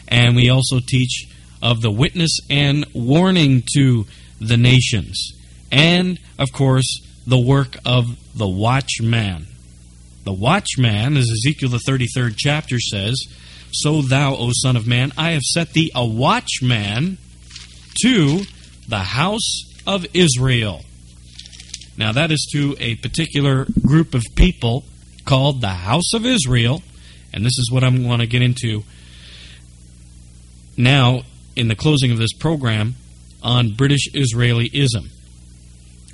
And 0.08 0.34
we 0.34 0.48
also 0.48 0.80
teach 0.80 1.26
of 1.62 1.80
the 1.80 1.90
witness 1.90 2.38
and 2.50 2.84
warning 2.92 3.62
to 3.74 4.04
the 4.40 4.56
nations. 4.56 5.32
And, 5.70 6.18
of 6.38 6.52
course, 6.52 7.00
the 7.26 7.38
work 7.38 7.76
of 7.86 8.18
the 8.36 8.48
watchman. 8.48 9.46
The 10.24 10.32
watchman, 10.32 11.16
as 11.16 11.30
Ezekiel 11.30 11.70
the 11.70 11.78
33rd 11.78 12.34
chapter 12.36 12.78
says, 12.78 13.16
So 13.72 14.02
thou, 14.02 14.34
O 14.34 14.50
Son 14.52 14.76
of 14.76 14.86
Man, 14.86 15.12
I 15.16 15.30
have 15.30 15.42
set 15.42 15.72
thee 15.72 15.90
a 15.94 16.06
watchman 16.06 17.18
to 18.02 18.42
the 18.88 18.98
house 18.98 19.62
of 19.86 20.06
Israel. 20.12 20.82
Now, 21.96 22.12
that 22.12 22.30
is 22.30 22.48
to 22.52 22.74
a 22.80 22.96
particular 22.96 23.66
group 23.86 24.14
of 24.14 24.24
people 24.34 24.84
called 25.24 25.60
the 25.60 25.68
house 25.68 26.14
of 26.14 26.26
Israel, 26.26 26.82
and 27.32 27.44
this 27.44 27.58
is 27.58 27.70
what 27.70 27.84
I'm 27.84 28.02
going 28.02 28.18
to 28.18 28.26
get 28.26 28.42
into 28.42 28.82
now 30.76 31.22
in 31.56 31.68
the 31.68 31.74
closing 31.74 32.10
of 32.12 32.18
this 32.18 32.32
program 32.32 32.94
on 33.42 33.74
British 33.74 34.10
Israelism. 34.12 35.08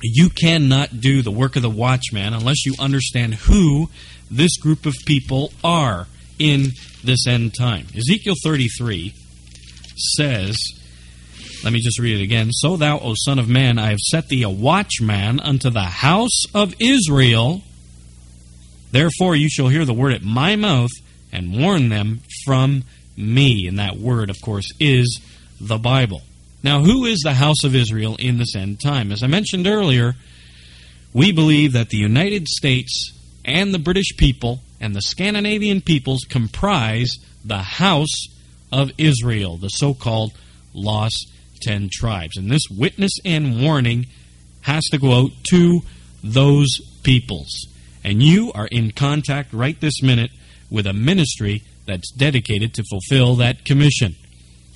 You 0.03 0.31
cannot 0.31 1.01
do 1.01 1.23
the 1.23 1.31
work 1.31 1.57
of 1.57 1.63
the 1.63 1.71
watchman 1.71 2.33
unless 2.33 2.65
you 2.65 2.75
understand 2.79 3.35
who 3.35 3.89
this 4.31 4.57
group 4.57 4.87
of 4.87 4.95
people 5.07 5.53
are 5.65 6.07
in 6.39 6.69
this 7.03 7.27
end 7.27 7.55
time. 7.55 7.87
Ezekiel 7.97 8.35
33 8.43 9.13
says, 9.97 10.57
let 11.65 11.73
me 11.73 11.81
just 11.81 11.99
read 11.99 12.21
it 12.21 12.23
again. 12.23 12.53
So 12.53 12.77
thou, 12.77 13.01
O 13.01 13.15
Son 13.17 13.39
of 13.39 13.49
Man, 13.49 13.79
I 13.79 13.89
have 13.89 13.99
set 13.99 14.29
thee 14.29 14.43
a 14.45 14.51
watchman 14.51 15.41
unto 15.41 15.71
the 15.71 15.81
house 15.81 16.45
of 16.55 16.75
Israel. 16.79 17.63
Therefore 18.93 19.35
you 19.35 19.49
shall 19.51 19.69
hear 19.69 19.85
the 19.85 19.95
word 19.95 20.13
at 20.13 20.23
my 20.23 20.55
mouth 20.55 20.91
and 21.33 21.61
warn 21.61 21.89
them 21.89 22.21
from 22.45 22.85
me. 23.19 23.67
And 23.67 23.79
that 23.79 23.97
word, 23.97 24.31
of 24.31 24.41
course, 24.41 24.73
is 24.79 25.21
the 25.61 25.79
Bible. 25.79 26.23
Now, 26.63 26.81
who 26.81 27.05
is 27.05 27.21
the 27.21 27.35
house 27.35 27.65
of 27.65 27.75
Israel 27.75 28.17
in 28.19 28.39
this 28.39 28.57
end 28.57 28.81
time? 28.81 29.13
As 29.13 29.23
I 29.23 29.27
mentioned 29.27 29.67
earlier, 29.67 30.15
we 31.13 31.33
believe 31.33 31.73
that 31.73 31.91
the 31.91 31.99
United 31.99 32.49
States 32.49 33.13
and 33.45 33.73
the 33.73 33.79
British 33.79 34.17
people 34.17 34.61
and 34.81 34.95
the 34.95 35.03
Scandinavian 35.03 35.81
peoples 35.81 36.25
comprise 36.29 37.11
the 37.45 37.59
house 37.59 38.27
of 38.71 38.91
Israel, 38.99 39.57
the 39.57 39.69
so 39.69 39.95
called 39.95 40.33
lost 40.75 41.33
ten 41.63 41.89
tribes. 41.91 42.37
And 42.37 42.51
this 42.51 42.69
witness 42.71 43.13
and 43.25 43.63
warning 43.63 44.07
has 44.63 44.85
to 44.91 44.99
go 44.99 45.13
out 45.13 45.31
to 45.51 45.81
those 46.23 46.81
peoples. 47.03 47.67
And 48.05 48.23
you 48.23 48.53
are 48.53 48.67
in 48.67 48.93
contact 48.93 49.53
right 49.53 49.81
this 49.81 50.03
minute 50.03 50.31
with 50.71 50.87
a 50.87 50.93
ministry 50.93 51.63
that's 51.87 52.11
dedicated 52.11 52.75
to 52.75 52.85
fulfill 52.85 53.37
that 53.37 53.65
commission 53.65 54.15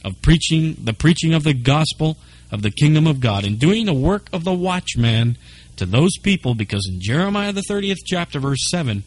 of 0.04 0.20
preaching 0.22 0.76
the 0.82 0.92
preaching 0.92 1.34
of 1.34 1.44
the 1.44 1.54
gospel 1.54 2.16
of 2.50 2.62
the 2.62 2.70
kingdom 2.70 3.06
of 3.06 3.20
God 3.20 3.44
and 3.44 3.58
doing 3.58 3.86
the 3.86 3.94
work 3.94 4.28
of 4.32 4.44
the 4.44 4.54
watchman 4.54 5.36
to 5.76 5.86
those 5.86 6.16
people 6.18 6.54
because 6.54 6.88
in 6.90 7.00
Jeremiah 7.00 7.52
the 7.52 7.62
30th 7.62 7.98
chapter 8.04 8.40
verse 8.40 8.62
7 8.68 9.04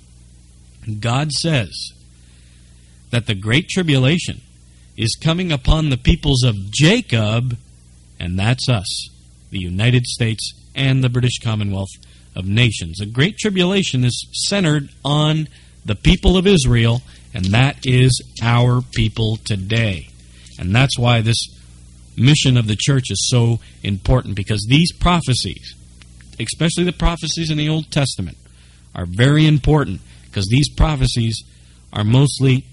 God 1.00 1.32
says 1.32 1.91
that 3.12 3.26
the 3.26 3.36
great 3.36 3.67
tribulation 3.69 4.41
is 4.98 5.17
coming 5.21 5.52
upon 5.52 5.89
the 5.89 5.98
peoples 5.98 6.43
of 6.43 6.71
Jacob 6.71 7.58
and 8.19 8.39
that's 8.39 8.69
us 8.69 9.10
the 9.52 9.60
United 9.60 10.06
States 10.06 10.54
and 10.76 11.04
the 11.04 11.10
British 11.10 11.39
Commonwealth 11.41 11.91
of 12.36 12.45
Nations. 12.45 12.98
The 12.98 13.06
great 13.06 13.38
tribulation 13.38 14.04
is 14.04 14.28
centered 14.50 14.89
on 15.04 15.48
the 15.86 15.95
people 15.95 16.38
of 16.38 16.48
Israel 16.48 17.02
and 17.36 17.45
that 17.48 17.86
is 17.86 18.21
our 18.41 18.82
people 18.93 19.38
today. 19.43 20.08
And 20.58 20.74
that's 20.74 20.98
why 20.98 21.19
this 21.19 21.48
mission 22.15 22.56
of 22.56 22.65
the 22.65 22.78
church 22.80 23.12
is 23.12 23.28
so 23.30 23.60
important 23.84 24.36
because 24.36 24.65
these 24.69 24.93
prophecies, 24.93 25.76
especially 26.39 26.86
the 26.86 26.93
prophecies 26.93 27.52
in 27.52 27.58
the 27.58 27.67
Old 27.67 27.91
Testament, 27.91 28.38
are 28.95 29.06
very 29.06 29.45
important 29.45 30.00
because 30.24 30.48
these 30.48 30.69
prophecies 30.69 31.43
are 31.91 32.06
mostly 32.06 32.63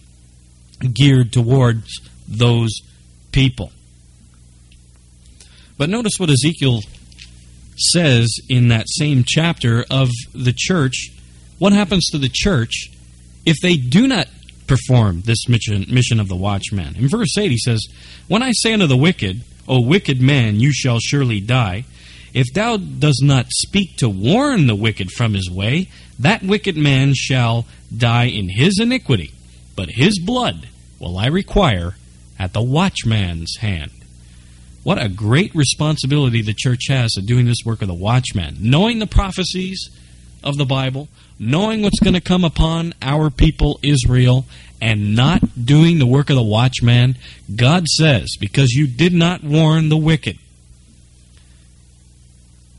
geared 0.92 1.33
towards 1.33 2.01
those 2.29 2.70
people. 3.33 3.72
But 5.77 5.90
notice 5.90 6.12
what 6.18 6.31
Ezekiel 6.31 6.83
says 7.77 8.29
in 8.48 8.68
that 8.68 8.87
same 8.88 9.25
chapter 9.27 9.85
of 9.90 10.09
the 10.33 10.55
church. 10.57 11.11
What 11.59 11.72
happens 11.72 12.07
to 12.11 12.18
the 12.18 12.31
church 12.33 12.90
if 13.44 13.57
they 13.61 13.76
do 13.76 14.07
not 14.07 14.28
perform 14.66 15.22
this 15.22 15.48
mission, 15.48 15.85
mission 15.88 16.20
of 16.20 16.28
the 16.28 16.37
watchman. 16.37 16.96
In 16.96 17.09
verse 17.09 17.37
8, 17.37 17.50
he 17.50 17.59
says, 17.59 17.87
When 18.28 18.42
I 18.42 18.52
say 18.52 18.72
unto 18.72 18.87
the 18.87 18.96
wicked, 18.96 19.42
O 19.68 19.81
wicked 19.81 20.20
man, 20.20 20.61
you 20.61 20.72
shall 20.72 20.98
surely 20.98 21.40
die, 21.40 21.85
if 22.33 22.52
thou 22.55 22.78
does 22.78 23.20
not 23.22 23.46
speak 23.50 23.96
to 23.98 24.09
warn 24.09 24.66
the 24.66 24.74
wicked 24.74 25.11
from 25.11 25.35
his 25.35 25.50
way, 25.50 25.88
that 26.18 26.42
wicked 26.42 26.76
man 26.76 27.12
shall 27.14 27.66
die 27.94 28.26
in 28.26 28.48
his 28.48 28.78
iniquity, 28.81 29.33
but 29.76 29.90
his 29.90 30.18
blood 30.18 30.68
will 30.98 31.18
I 31.18 31.26
require 31.26 31.94
at 32.38 32.52
the 32.52 32.62
watchman's 32.62 33.57
hand. 33.61 33.90
What 34.83 35.00
a 35.00 35.09
great 35.09 35.55
responsibility 35.55 36.42
the 36.42 36.55
church 36.55 36.87
has 36.88 37.16
of 37.16 37.26
doing 37.26 37.46
this 37.46 37.64
work 37.64 37.83
of 37.83 37.88
the 37.88 37.94
watchman, 37.94 38.57
knowing 38.61 38.98
the 38.98 39.07
prophecies 39.07 39.90
of 40.42 40.57
the 40.57 40.64
Bible, 40.64 41.09
knowing 41.38 41.83
what's 41.83 42.00
going 42.00 42.14
to 42.14 42.20
come 42.20 42.44
upon 42.44 42.94
our 43.02 43.31
people 43.31 43.78
Israel 43.83 44.44
and 44.81 45.14
not 45.14 45.64
doing 45.64 45.98
the 45.98 46.07
work 46.07 46.31
of 46.31 46.37
the 46.37 46.42
watchman, 46.42 47.16
God 47.55 47.87
says, 47.87 48.37
because 48.40 48.70
you 48.70 48.87
did 48.87 49.12
not 49.12 49.44
warn 49.44 49.88
the 49.88 49.96
wicked, 49.96 50.38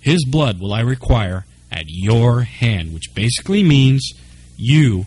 his 0.02 0.26
blood 0.26 0.60
will 0.60 0.74
I 0.74 0.82
require 0.82 1.46
at 1.72 1.86
your 1.88 2.42
hand, 2.42 2.94
which 2.94 3.16
basically 3.16 3.64
means 3.64 4.14
you 4.58 5.06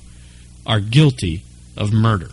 are 0.67 0.81
guilty 0.81 1.43
of 1.77 1.93
murder. 1.93 2.31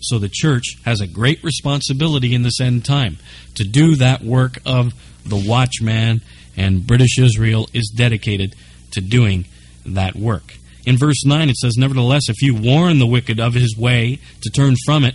So 0.00 0.18
the 0.18 0.28
church 0.28 0.76
has 0.84 1.00
a 1.00 1.06
great 1.06 1.42
responsibility 1.42 2.34
in 2.34 2.42
this 2.42 2.60
end 2.60 2.84
time 2.84 3.18
to 3.54 3.64
do 3.64 3.96
that 3.96 4.22
work 4.22 4.58
of 4.66 4.94
the 5.24 5.36
watchman, 5.36 6.20
and 6.56 6.86
British 6.86 7.18
Israel 7.18 7.68
is 7.72 7.92
dedicated 7.94 8.54
to 8.92 9.00
doing 9.00 9.46
that 9.84 10.16
work. 10.16 10.56
In 10.86 10.96
verse 10.96 11.24
9 11.24 11.50
it 11.50 11.56
says, 11.56 11.76
Nevertheless, 11.76 12.28
if 12.28 12.40
you 12.42 12.54
warn 12.54 12.98
the 12.98 13.06
wicked 13.06 13.40
of 13.40 13.54
his 13.54 13.76
way 13.76 14.18
to 14.42 14.50
turn 14.50 14.74
from 14.84 15.04
it, 15.04 15.14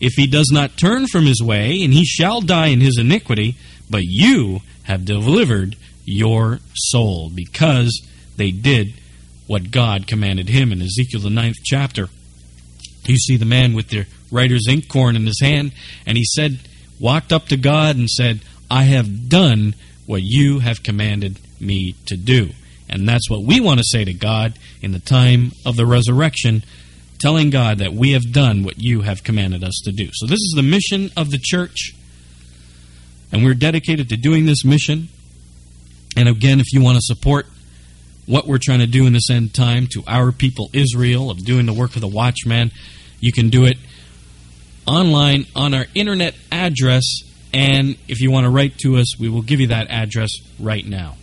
if 0.00 0.14
he 0.14 0.26
does 0.26 0.50
not 0.52 0.76
turn 0.76 1.06
from 1.06 1.26
his 1.26 1.42
way, 1.42 1.82
and 1.82 1.92
he 1.92 2.04
shall 2.04 2.40
die 2.40 2.68
in 2.68 2.80
his 2.80 2.98
iniquity, 2.98 3.56
but 3.90 4.02
you 4.04 4.60
have 4.84 5.04
delivered 5.04 5.76
your 6.04 6.60
soul, 6.74 7.30
because 7.34 8.06
they 8.36 8.50
did 8.50 8.94
what 9.46 9.70
God 9.70 10.06
commanded 10.06 10.48
him 10.48 10.72
in 10.72 10.80
Ezekiel 10.80 11.20
the 11.20 11.30
ninth 11.30 11.56
chapter. 11.64 12.08
You 13.04 13.16
see 13.16 13.36
the 13.36 13.44
man 13.44 13.74
with 13.74 13.88
the 13.88 14.06
writer's 14.30 14.68
inkhorn 14.68 15.16
in 15.16 15.26
his 15.26 15.40
hand, 15.40 15.72
and 16.06 16.16
he 16.16 16.24
said, 16.24 16.58
walked 17.00 17.32
up 17.32 17.46
to 17.46 17.56
God 17.56 17.96
and 17.96 18.08
said, 18.08 18.40
I 18.70 18.84
have 18.84 19.28
done 19.28 19.74
what 20.06 20.22
you 20.22 20.58
have 20.58 20.82
commanded 20.82 21.38
me 21.60 21.94
to 22.06 22.16
do. 22.16 22.50
And 22.88 23.08
that's 23.08 23.28
what 23.28 23.42
we 23.42 23.60
want 23.60 23.78
to 23.78 23.84
say 23.84 24.04
to 24.04 24.14
God 24.14 24.58
in 24.80 24.92
the 24.92 24.98
time 24.98 25.52
of 25.66 25.76
the 25.76 25.86
resurrection, 25.86 26.64
telling 27.20 27.50
God 27.50 27.78
that 27.78 27.92
we 27.92 28.12
have 28.12 28.32
done 28.32 28.64
what 28.64 28.78
you 28.78 29.02
have 29.02 29.22
commanded 29.22 29.62
us 29.62 29.80
to 29.84 29.92
do. 29.92 30.08
So, 30.12 30.26
this 30.26 30.38
is 30.40 30.54
the 30.56 30.62
mission 30.62 31.10
of 31.16 31.30
the 31.30 31.38
church, 31.38 31.94
and 33.32 33.44
we're 33.44 33.54
dedicated 33.54 34.08
to 34.10 34.16
doing 34.16 34.46
this 34.46 34.64
mission 34.64 35.08
And 36.16 36.28
again, 36.28 36.58
if 36.60 36.72
you 36.72 36.82
want 36.82 36.96
to 36.96 37.02
support 37.02 37.46
what 38.26 38.46
we're 38.46 38.58
trying 38.60 38.80
to 38.80 38.86
do 38.86 39.06
in 39.06 39.12
this 39.12 39.30
end 39.30 39.54
time 39.54 39.86
to 39.92 40.02
our 40.06 40.32
people 40.32 40.68
Israel 40.72 41.30
of 41.30 41.44
doing 41.44 41.66
the 41.66 41.72
work 41.72 41.94
of 41.94 42.00
the 42.00 42.08
watchman, 42.08 42.72
you 43.20 43.32
can 43.32 43.50
do 43.50 43.64
it 43.64 43.76
online 44.86 45.46
on 45.54 45.74
our 45.74 45.86
internet 45.94 46.34
address. 46.50 47.04
And 47.52 47.96
if 48.08 48.20
you 48.20 48.30
want 48.30 48.44
to 48.44 48.50
write 48.50 48.78
to 48.78 48.96
us, 48.96 49.18
we 49.18 49.28
will 49.28 49.42
give 49.42 49.60
you 49.60 49.68
that 49.68 49.88
address 49.90 50.30
right 50.58 50.84
now. 50.84 51.16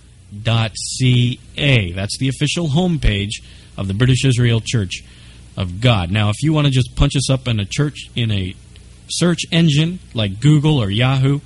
That's 1.91 2.17
the 2.17 2.29
official 2.29 2.67
homepage 2.67 3.43
of 3.77 3.87
the 3.87 3.93
British 3.93 4.25
Israel 4.25 4.61
Church 4.63 5.03
of 5.57 5.81
God. 5.81 6.11
Now, 6.11 6.29
if 6.29 6.41
you 6.41 6.53
want 6.53 6.67
to 6.67 6.71
just 6.71 6.95
punch 6.95 7.15
us 7.15 7.29
up 7.29 7.47
in 7.47 7.59
a 7.59 7.65
church 7.65 8.09
in 8.15 8.31
a 8.31 8.55
search 9.09 9.41
engine 9.51 9.99
like 10.13 10.39
Google 10.39 10.81
or 10.81 10.89
Yahoo, 10.89 11.41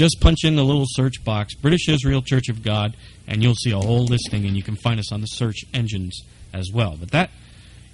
just 0.00 0.18
punch 0.18 0.44
in 0.44 0.56
the 0.56 0.64
little 0.64 0.86
search 0.86 1.22
box 1.24 1.54
British 1.54 1.86
Israel 1.86 2.22
Church 2.22 2.48
of 2.48 2.62
God 2.62 2.96
and 3.26 3.42
you'll 3.42 3.54
see 3.54 3.70
a 3.70 3.78
whole 3.78 4.06
listing 4.06 4.46
and 4.46 4.56
you 4.56 4.62
can 4.62 4.76
find 4.76 4.98
us 4.98 5.12
on 5.12 5.20
the 5.20 5.26
search 5.26 5.58
engines 5.74 6.22
as 6.54 6.70
well. 6.72 6.96
But 6.98 7.10
that 7.10 7.28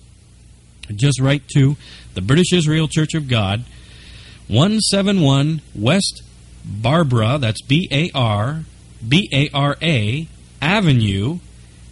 just 0.95 1.21
write 1.21 1.47
to 1.49 1.77
the 2.15 2.21
British 2.21 2.53
Israel 2.53 2.88
Church 2.88 3.13
of 3.13 3.27
God, 3.27 3.65
171 4.47 5.62
West 5.75 6.23
Barbara, 6.65 7.38
that's 7.38 7.62
B 7.62 7.88
A 7.91 8.10
R 8.15 8.63
B 9.08 9.29
A 9.32 9.51
R 9.53 9.77
A 9.79 10.27
Avenue, 10.60 11.38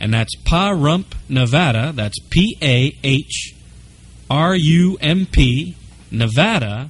and 0.02 0.12
that's 0.12 0.36
Pahrump, 0.36 1.14
Nevada. 1.30 1.94
That's 1.94 2.18
P 2.32 2.58
A 2.60 2.98
H 3.04 3.54
R 4.32 4.56
U 4.56 4.98
M 5.00 5.28
P, 5.28 5.76
Nevada, 6.10 6.90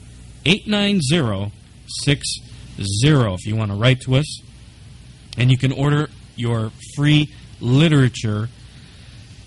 89060 0.45 2.43
if 2.79 3.45
you 3.45 3.55
want 3.55 3.69
to 3.69 3.77
write 3.77 4.01
to 4.01 4.15
us. 4.15 4.41
And 5.37 5.51
you 5.51 5.59
can 5.59 5.71
order 5.71 6.09
your 6.35 6.71
free 6.95 7.31
literature. 7.61 8.49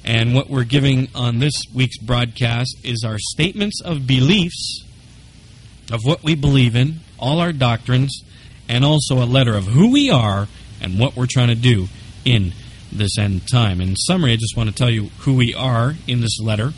And 0.04 0.32
what 0.32 0.48
we're 0.48 0.62
giving 0.62 1.08
on 1.12 1.40
this 1.40 1.54
week's 1.74 1.98
broadcast 1.98 2.76
is 2.84 3.02
our 3.04 3.18
statements 3.18 3.82
of 3.84 4.06
beliefs 4.06 4.84
of 5.92 6.00
what 6.04 6.24
we 6.24 6.34
believe 6.34 6.74
in, 6.74 6.96
all 7.18 7.38
our 7.38 7.52
doctrines, 7.52 8.24
and 8.68 8.84
also 8.84 9.22
a 9.22 9.26
letter 9.26 9.54
of 9.54 9.66
who 9.66 9.92
we 9.92 10.10
are 10.10 10.48
and 10.80 10.98
what 10.98 11.14
we're 11.14 11.26
trying 11.30 11.48
to 11.48 11.54
do 11.54 11.86
in 12.24 12.52
this 12.90 13.18
end 13.18 13.42
time. 13.50 13.80
In 13.80 13.94
summary, 13.94 14.32
I 14.32 14.36
just 14.36 14.56
want 14.56 14.70
to 14.70 14.74
tell 14.74 14.90
you 14.90 15.10
who 15.20 15.36
we 15.36 15.54
are 15.54 15.94
in 16.08 16.20
this 16.20 16.40
letter. 16.40 16.72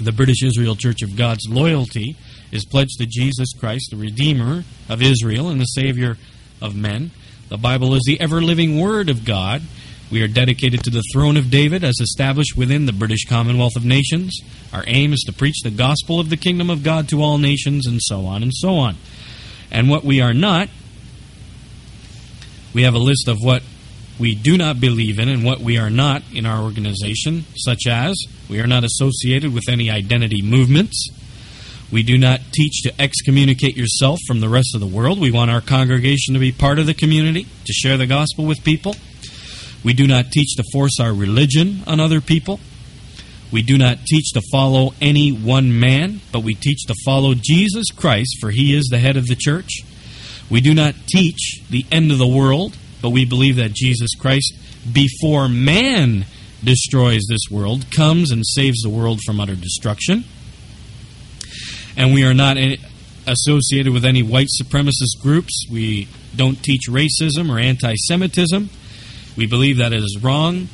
The 0.00 0.12
British 0.12 0.42
Israel 0.42 0.76
Church 0.76 1.02
of 1.02 1.16
God's 1.16 1.48
loyalty 1.48 2.16
is 2.52 2.64
pledged 2.64 2.98
to 2.98 3.06
Jesus 3.06 3.52
Christ, 3.58 3.88
the 3.90 3.96
Redeemer 3.96 4.64
of 4.88 5.02
Israel 5.02 5.48
and 5.48 5.60
the 5.60 5.66
Savior 5.66 6.16
of 6.60 6.76
men. 6.76 7.10
The 7.48 7.58
Bible 7.58 7.94
is 7.94 8.02
the 8.06 8.20
ever 8.20 8.40
living 8.40 8.78
Word 8.78 9.08
of 9.08 9.24
God. 9.24 9.62
We 10.10 10.22
are 10.22 10.28
dedicated 10.28 10.82
to 10.84 10.90
the 10.90 11.04
throne 11.12 11.36
of 11.36 11.50
David 11.50 11.84
as 11.84 12.00
established 12.00 12.56
within 12.56 12.86
the 12.86 12.92
British 12.92 13.26
Commonwealth 13.28 13.76
of 13.76 13.84
Nations. 13.84 14.40
Our 14.72 14.82
aim 14.88 15.12
is 15.12 15.22
to 15.26 15.32
preach 15.32 15.62
the 15.62 15.70
gospel 15.70 16.18
of 16.18 16.30
the 16.30 16.36
kingdom 16.36 16.68
of 16.68 16.82
God 16.82 17.08
to 17.10 17.22
all 17.22 17.38
nations, 17.38 17.86
and 17.86 18.00
so 18.02 18.26
on 18.26 18.42
and 18.42 18.52
so 18.52 18.74
on. 18.74 18.96
And 19.70 19.88
what 19.88 20.02
we 20.02 20.20
are 20.20 20.34
not, 20.34 20.68
we 22.74 22.82
have 22.82 22.94
a 22.94 22.98
list 22.98 23.28
of 23.28 23.38
what 23.40 23.62
we 24.18 24.34
do 24.34 24.58
not 24.58 24.80
believe 24.80 25.20
in 25.20 25.28
and 25.28 25.44
what 25.44 25.60
we 25.60 25.78
are 25.78 25.90
not 25.90 26.22
in 26.34 26.44
our 26.44 26.60
organization, 26.60 27.44
such 27.56 27.86
as 27.88 28.20
we 28.48 28.60
are 28.60 28.66
not 28.66 28.82
associated 28.82 29.54
with 29.54 29.68
any 29.68 29.90
identity 29.90 30.42
movements. 30.42 31.08
We 31.92 32.02
do 32.02 32.18
not 32.18 32.40
teach 32.52 32.82
to 32.82 33.00
excommunicate 33.00 33.76
yourself 33.76 34.18
from 34.26 34.40
the 34.40 34.48
rest 34.48 34.74
of 34.74 34.80
the 34.80 34.86
world. 34.88 35.20
We 35.20 35.30
want 35.30 35.52
our 35.52 35.60
congregation 35.60 36.34
to 36.34 36.40
be 36.40 36.50
part 36.50 36.80
of 36.80 36.86
the 36.86 36.94
community, 36.94 37.46
to 37.64 37.72
share 37.72 37.96
the 37.96 38.06
gospel 38.06 38.44
with 38.44 38.64
people. 38.64 38.96
We 39.84 39.94
do 39.94 40.06
not 40.06 40.30
teach 40.30 40.56
to 40.56 40.64
force 40.72 40.98
our 41.00 41.12
religion 41.12 41.82
on 41.86 42.00
other 42.00 42.20
people. 42.20 42.60
We 43.52 43.62
do 43.62 43.78
not 43.78 44.04
teach 44.06 44.32
to 44.34 44.42
follow 44.52 44.94
any 45.00 45.30
one 45.30 45.78
man, 45.78 46.20
but 46.32 46.40
we 46.42 46.54
teach 46.54 46.86
to 46.86 46.94
follow 47.04 47.34
Jesus 47.34 47.86
Christ, 47.90 48.38
for 48.40 48.50
he 48.50 48.74
is 48.76 48.86
the 48.86 48.98
head 48.98 49.16
of 49.16 49.26
the 49.26 49.34
church. 49.34 49.80
We 50.48 50.60
do 50.60 50.74
not 50.74 50.94
teach 51.08 51.62
the 51.68 51.84
end 51.90 52.12
of 52.12 52.18
the 52.18 52.26
world, 52.26 52.76
but 53.02 53.10
we 53.10 53.24
believe 53.24 53.56
that 53.56 53.72
Jesus 53.72 54.10
Christ, 54.18 54.54
before 54.92 55.48
man 55.48 56.26
destroys 56.62 57.22
this 57.28 57.50
world, 57.50 57.90
comes 57.90 58.30
and 58.30 58.46
saves 58.46 58.82
the 58.82 58.90
world 58.90 59.20
from 59.24 59.40
utter 59.40 59.56
destruction. 59.56 60.24
And 61.96 62.14
we 62.14 62.24
are 62.24 62.34
not 62.34 62.56
associated 63.26 63.92
with 63.92 64.04
any 64.04 64.22
white 64.22 64.48
supremacist 64.60 65.20
groups. 65.22 65.66
We 65.70 66.08
don't 66.36 66.62
teach 66.62 66.82
racism 66.88 67.50
or 67.50 67.58
anti 67.58 67.94
Semitism. 67.94 68.70
We 69.36 69.46
believe 69.46 69.78
that 69.78 69.92
it 69.92 70.02
is 70.02 70.18
wrong, 70.20 70.68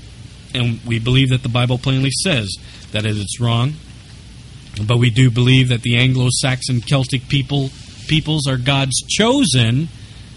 and 0.55 0.81
we 0.87 0.99
believe 0.99 1.31
that 1.31 1.42
the 1.42 1.49
Bible 1.49 1.79
plainly 1.79 2.11
says 2.23 2.55
that 2.92 3.05
it 3.05 3.16
is 3.16 3.38
wrong. 3.40 3.75
But 4.87 4.99
we 4.99 5.11
do 5.11 5.31
believe 5.31 5.69
that 5.71 5.83
the 5.83 5.97
Anglo 5.97 6.29
Saxon 6.31 6.81
Celtic 6.81 7.29
people 7.29 7.71
peoples 8.09 8.47
are 8.47 8.57
God's 8.57 9.03
chosen, 9.09 9.88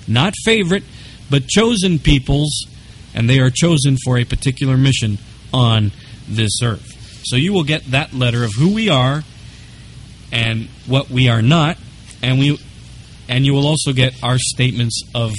not 0.07 0.33
favorite, 0.43 0.83
but 1.29 1.47
chosen 1.47 1.99
peoples, 1.99 2.65
and 3.13 3.29
they 3.29 3.39
are 3.39 3.51
chosen 3.51 3.97
for 4.03 4.17
a 4.17 4.25
particular 4.25 4.77
mission 4.77 5.17
on 5.53 5.91
this 6.27 6.61
earth. 6.63 7.21
So 7.25 7.35
you 7.35 7.53
will 7.53 7.63
get 7.63 7.83
that 7.91 8.13
letter 8.13 8.43
of 8.43 8.53
who 8.53 8.73
we 8.73 8.89
are 8.89 9.23
and 10.31 10.67
what 10.87 11.09
we 11.09 11.29
are 11.29 11.41
not, 11.41 11.77
and 12.21 12.39
we 12.39 12.59
and 13.27 13.45
you 13.45 13.53
will 13.53 13.67
also 13.67 13.93
get 13.93 14.15
our 14.23 14.37
statements 14.39 15.03
of 15.13 15.33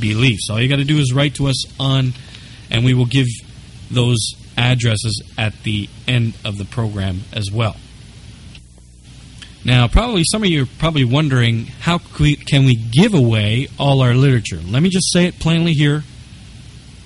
beliefs. 0.00 0.48
All 0.50 0.60
you 0.60 0.68
got 0.68 0.76
to 0.76 0.84
do 0.84 0.98
is 0.98 1.12
write 1.12 1.34
to 1.36 1.48
us 1.48 1.64
on, 1.80 2.12
and 2.70 2.84
we 2.84 2.94
will 2.94 3.06
give 3.06 3.26
those 3.90 4.34
addresses 4.56 5.22
at 5.36 5.62
the 5.62 5.88
end 6.06 6.34
of 6.44 6.58
the 6.58 6.64
program 6.64 7.20
as 7.32 7.50
well. 7.50 7.76
Now, 9.64 9.88
probably 9.88 10.24
some 10.24 10.42
of 10.42 10.48
you 10.48 10.62
are 10.62 10.68
probably 10.78 11.04
wondering 11.04 11.66
how 11.66 11.98
can 11.98 12.64
we 12.64 12.74
give 12.74 13.12
away 13.12 13.68
all 13.78 14.00
our 14.00 14.14
literature? 14.14 14.60
Let 14.64 14.82
me 14.82 14.88
just 14.88 15.12
say 15.12 15.26
it 15.26 15.38
plainly 15.38 15.72
here 15.72 16.04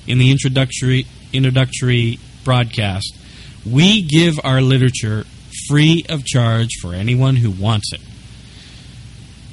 in 0.06 0.18
the 0.18 0.30
introductory 0.30 1.06
introductory 1.32 2.18
broadcast. 2.44 3.16
We 3.64 4.02
give 4.02 4.38
our 4.44 4.60
literature 4.60 5.24
free 5.68 6.04
of 6.08 6.24
charge 6.24 6.70
for 6.80 6.94
anyone 6.94 7.36
who 7.36 7.50
wants 7.50 7.92
it. 7.92 8.00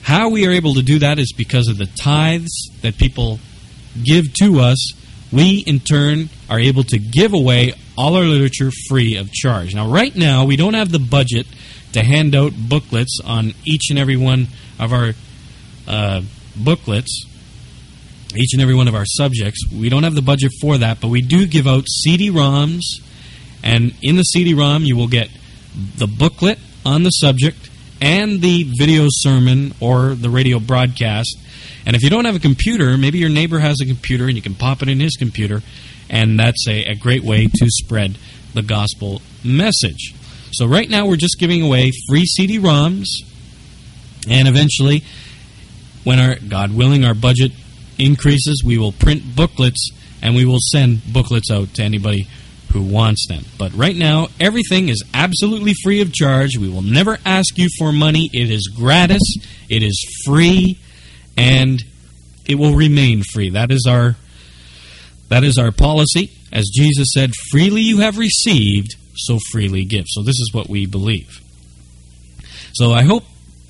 How 0.10 0.30
we 0.30 0.48
are 0.48 0.52
able 0.52 0.74
to 0.74 0.82
do 0.82 0.98
that 1.00 1.20
is 1.20 1.32
because 1.38 1.68
of 1.68 1.78
the 1.78 1.86
tithes 1.86 2.72
that 2.82 2.98
people 2.98 3.40
give 4.04 4.34
to 4.42 4.60
us. 4.60 4.94
We, 5.32 5.60
in 5.60 5.80
turn, 5.82 6.30
are 6.50 6.60
able 6.60 6.84
to 6.86 6.98
give 6.98 7.36
away 7.36 7.74
all 7.96 8.16
our 8.16 8.24
literature 8.24 8.72
free 8.88 9.18
of 9.18 9.32
charge. 9.32 9.76
Now, 9.76 9.88
right 9.88 10.16
now, 10.16 10.46
we 10.46 10.56
don't 10.56 10.74
have 10.74 10.92
the 10.92 10.98
budget 10.98 11.46
to 11.94 12.02
hand 12.02 12.34
out 12.34 12.54
booklets 12.58 13.20
on 13.24 13.54
each 13.66 13.92
and 13.92 14.00
every 14.00 14.18
one 14.18 14.48
of 14.80 14.94
our 14.94 15.14
uh, 15.88 16.24
booklets, 16.56 17.26
each 18.36 18.54
and 18.54 18.64
every 18.64 18.74
one 18.74 18.88
of 18.88 18.96
our 18.96 19.06
subjects. 19.06 19.64
We 19.72 19.90
don't 19.90 20.02
have 20.02 20.16
the 20.16 20.24
budget 20.24 20.54
for 20.60 20.80
that, 20.80 21.02
but 21.02 21.10
we 21.10 21.22
do 21.22 21.46
give 21.46 21.68
out 21.68 21.84
CD-ROMs, 21.88 22.82
and 23.62 23.94
in 24.02 24.16
the 24.16 24.24
CD-ROM 24.24 24.86
you 24.86 24.96
will 24.96 25.08
get 25.08 25.30
the 25.98 26.08
booklet 26.08 26.58
on 26.84 27.04
the 27.04 27.12
subject 27.12 27.69
and 28.02 28.42
the 28.42 28.64
video 28.78 29.08
sermon 29.10 29.74
or 29.80 30.16
the 30.16 30.30
radio 30.30 30.60
broadcast. 30.60 31.38
And 31.86 31.96
if 31.96 32.04
you 32.04 32.10
don't 32.10 32.26
have 32.26 32.36
a 32.36 32.40
computer, 32.40 32.98
maybe 32.98 33.18
your 33.18 33.30
neighbor 33.30 33.60
has 33.60 33.82
a 33.82 33.86
computer 33.86 34.26
and 34.26 34.36
you 34.36 34.42
can 34.42 34.56
pop 34.56 34.82
it 34.82 34.90
in 34.90 35.00
his 35.00 35.16
computer, 35.16 35.62
and 36.10 36.40
that's 36.40 36.68
a, 36.68 36.86
a 36.86 36.96
great 36.96 37.24
way 37.24 37.48
to 37.48 37.70
spread 37.70 38.18
the 38.54 38.62
gospel 38.62 39.22
message. 39.44 40.14
So 40.52 40.66
right 40.66 40.90
now 40.90 41.08
we're 41.08 41.16
just 41.16 41.38
giving 41.40 41.62
away 41.62 41.92
free 42.08 42.26
CD-ROMs, 42.26 43.08
and 44.28 44.48
eventually, 44.48 45.04
when 46.04 46.20
our 46.20 46.36
God 46.36 46.76
willing, 46.76 47.06
our 47.06 47.14
budget 47.14 47.52
increases, 47.98 48.64
we 48.66 48.78
will 48.78 48.92
print 48.92 49.36
booklets 49.36 49.92
and 50.22 50.36
we 50.36 50.46
will 50.46 50.60
send 50.60 51.02
booklets 51.14 51.52
out 51.52 51.74
to 51.76 51.84
anybody 51.84 52.28
who 52.72 52.82
wants 52.82 53.28
them. 53.28 53.44
But 53.58 53.74
right 53.74 53.96
now, 53.96 54.28
everything 54.40 54.90
is 54.90 55.04
absolutely 55.14 55.74
free 55.84 56.02
of 56.02 56.14
charge. 56.14 56.58
We 56.58 56.70
will 56.70 56.82
never 56.82 57.18
ask 57.26 57.58
you 57.58 57.68
for 57.78 57.92
money. 57.92 58.30
It 58.34 58.50
is 58.50 58.72
gratis. 58.76 59.22
It 59.70 59.84
is 59.84 60.00
free, 60.26 60.78
and 61.38 61.84
it 62.48 62.56
will 62.56 62.76
remain 62.76 63.24
free. 63.24 63.50
That 63.52 63.72
is 63.72 63.86
our 63.88 64.16
that 65.30 65.44
is 65.44 65.58
our 65.58 65.72
policy. 65.72 66.32
As 66.52 66.70
Jesus 66.74 67.10
said, 67.14 67.32
freely 67.52 67.82
you 67.82 68.00
have 68.00 68.18
received, 68.18 68.96
so 69.16 69.38
freely 69.52 69.86
give. 69.86 70.06
So 70.08 70.24
this 70.24 70.40
is 70.40 70.52
what 70.54 70.68
we 70.68 70.88
believe. 70.88 71.40
So 72.74 72.92
I 72.94 73.04
hope 73.04 73.24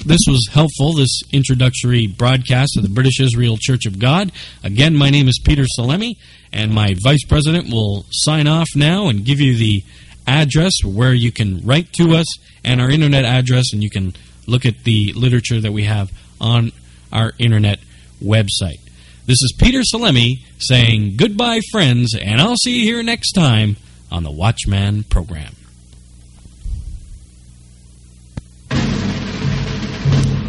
this 0.05 0.21
was 0.27 0.47
helpful, 0.51 0.93
this 0.93 1.21
introductory 1.33 2.07
broadcast 2.07 2.77
of 2.77 2.83
the 2.83 2.89
British 2.89 3.19
Israel 3.19 3.57
Church 3.59 3.85
of 3.85 3.99
God. 3.99 4.31
Again, 4.63 4.95
my 4.95 5.09
name 5.09 5.27
is 5.27 5.41
Peter 5.43 5.65
Salemi, 5.77 6.15
and 6.51 6.73
my 6.73 6.95
vice 7.03 7.23
president 7.23 7.71
will 7.71 8.05
sign 8.11 8.47
off 8.47 8.67
now 8.75 9.07
and 9.07 9.25
give 9.25 9.39
you 9.39 9.55
the 9.55 9.83
address 10.27 10.73
where 10.83 11.13
you 11.13 11.31
can 11.31 11.65
write 11.65 11.91
to 11.93 12.15
us 12.15 12.25
and 12.63 12.81
our 12.81 12.89
internet 12.89 13.25
address, 13.25 13.73
and 13.73 13.83
you 13.83 13.89
can 13.89 14.13
look 14.47 14.65
at 14.65 14.83
the 14.83 15.13
literature 15.13 15.59
that 15.59 15.71
we 15.71 15.83
have 15.85 16.11
on 16.41 16.71
our 17.11 17.33
internet 17.39 17.79
website. 18.23 18.79
This 19.25 19.41
is 19.43 19.53
Peter 19.57 19.81
Salemi 19.81 20.39
saying 20.57 21.15
goodbye, 21.15 21.61
friends, 21.71 22.15
and 22.19 22.41
I'll 22.41 22.55
see 22.57 22.79
you 22.79 22.83
here 22.83 23.03
next 23.03 23.33
time 23.33 23.77
on 24.11 24.23
the 24.23 24.31
Watchman 24.31 25.03
program. 25.03 25.55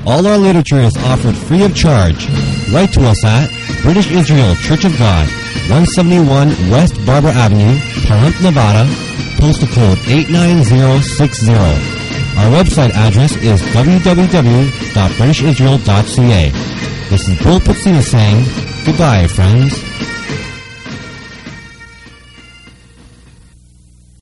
All 0.07 0.27
our 0.27 0.39
literature 0.39 0.81
is 0.81 0.97
offered 0.97 1.37
free 1.37 1.63
of 1.63 1.77
charge. 1.77 2.27
Write 2.73 2.93
to 2.95 3.03
us 3.07 3.23
at 3.25 3.51
British 3.83 4.11
Israel 4.11 4.55
Church 4.57 4.85
of 4.85 4.97
God, 4.99 5.29
171 5.71 6.51
West 6.69 6.99
Barber 7.07 7.29
Avenue, 7.29 7.79
Pahrump, 8.03 8.35
Nevada, 8.43 8.91
postal 9.39 9.69
code 9.69 9.99
89060. 10.11 11.55
Our 11.55 12.51
website 12.51 12.91
address 12.91 13.37
is 13.37 13.63
www.britishisrael.ca. 13.71 16.51
This 17.09 17.29
is 17.29 17.39
Bill 17.39 17.61
Putzina 17.61 18.03
saying 18.03 18.45
goodbye, 18.85 19.29
friends. 19.29 19.81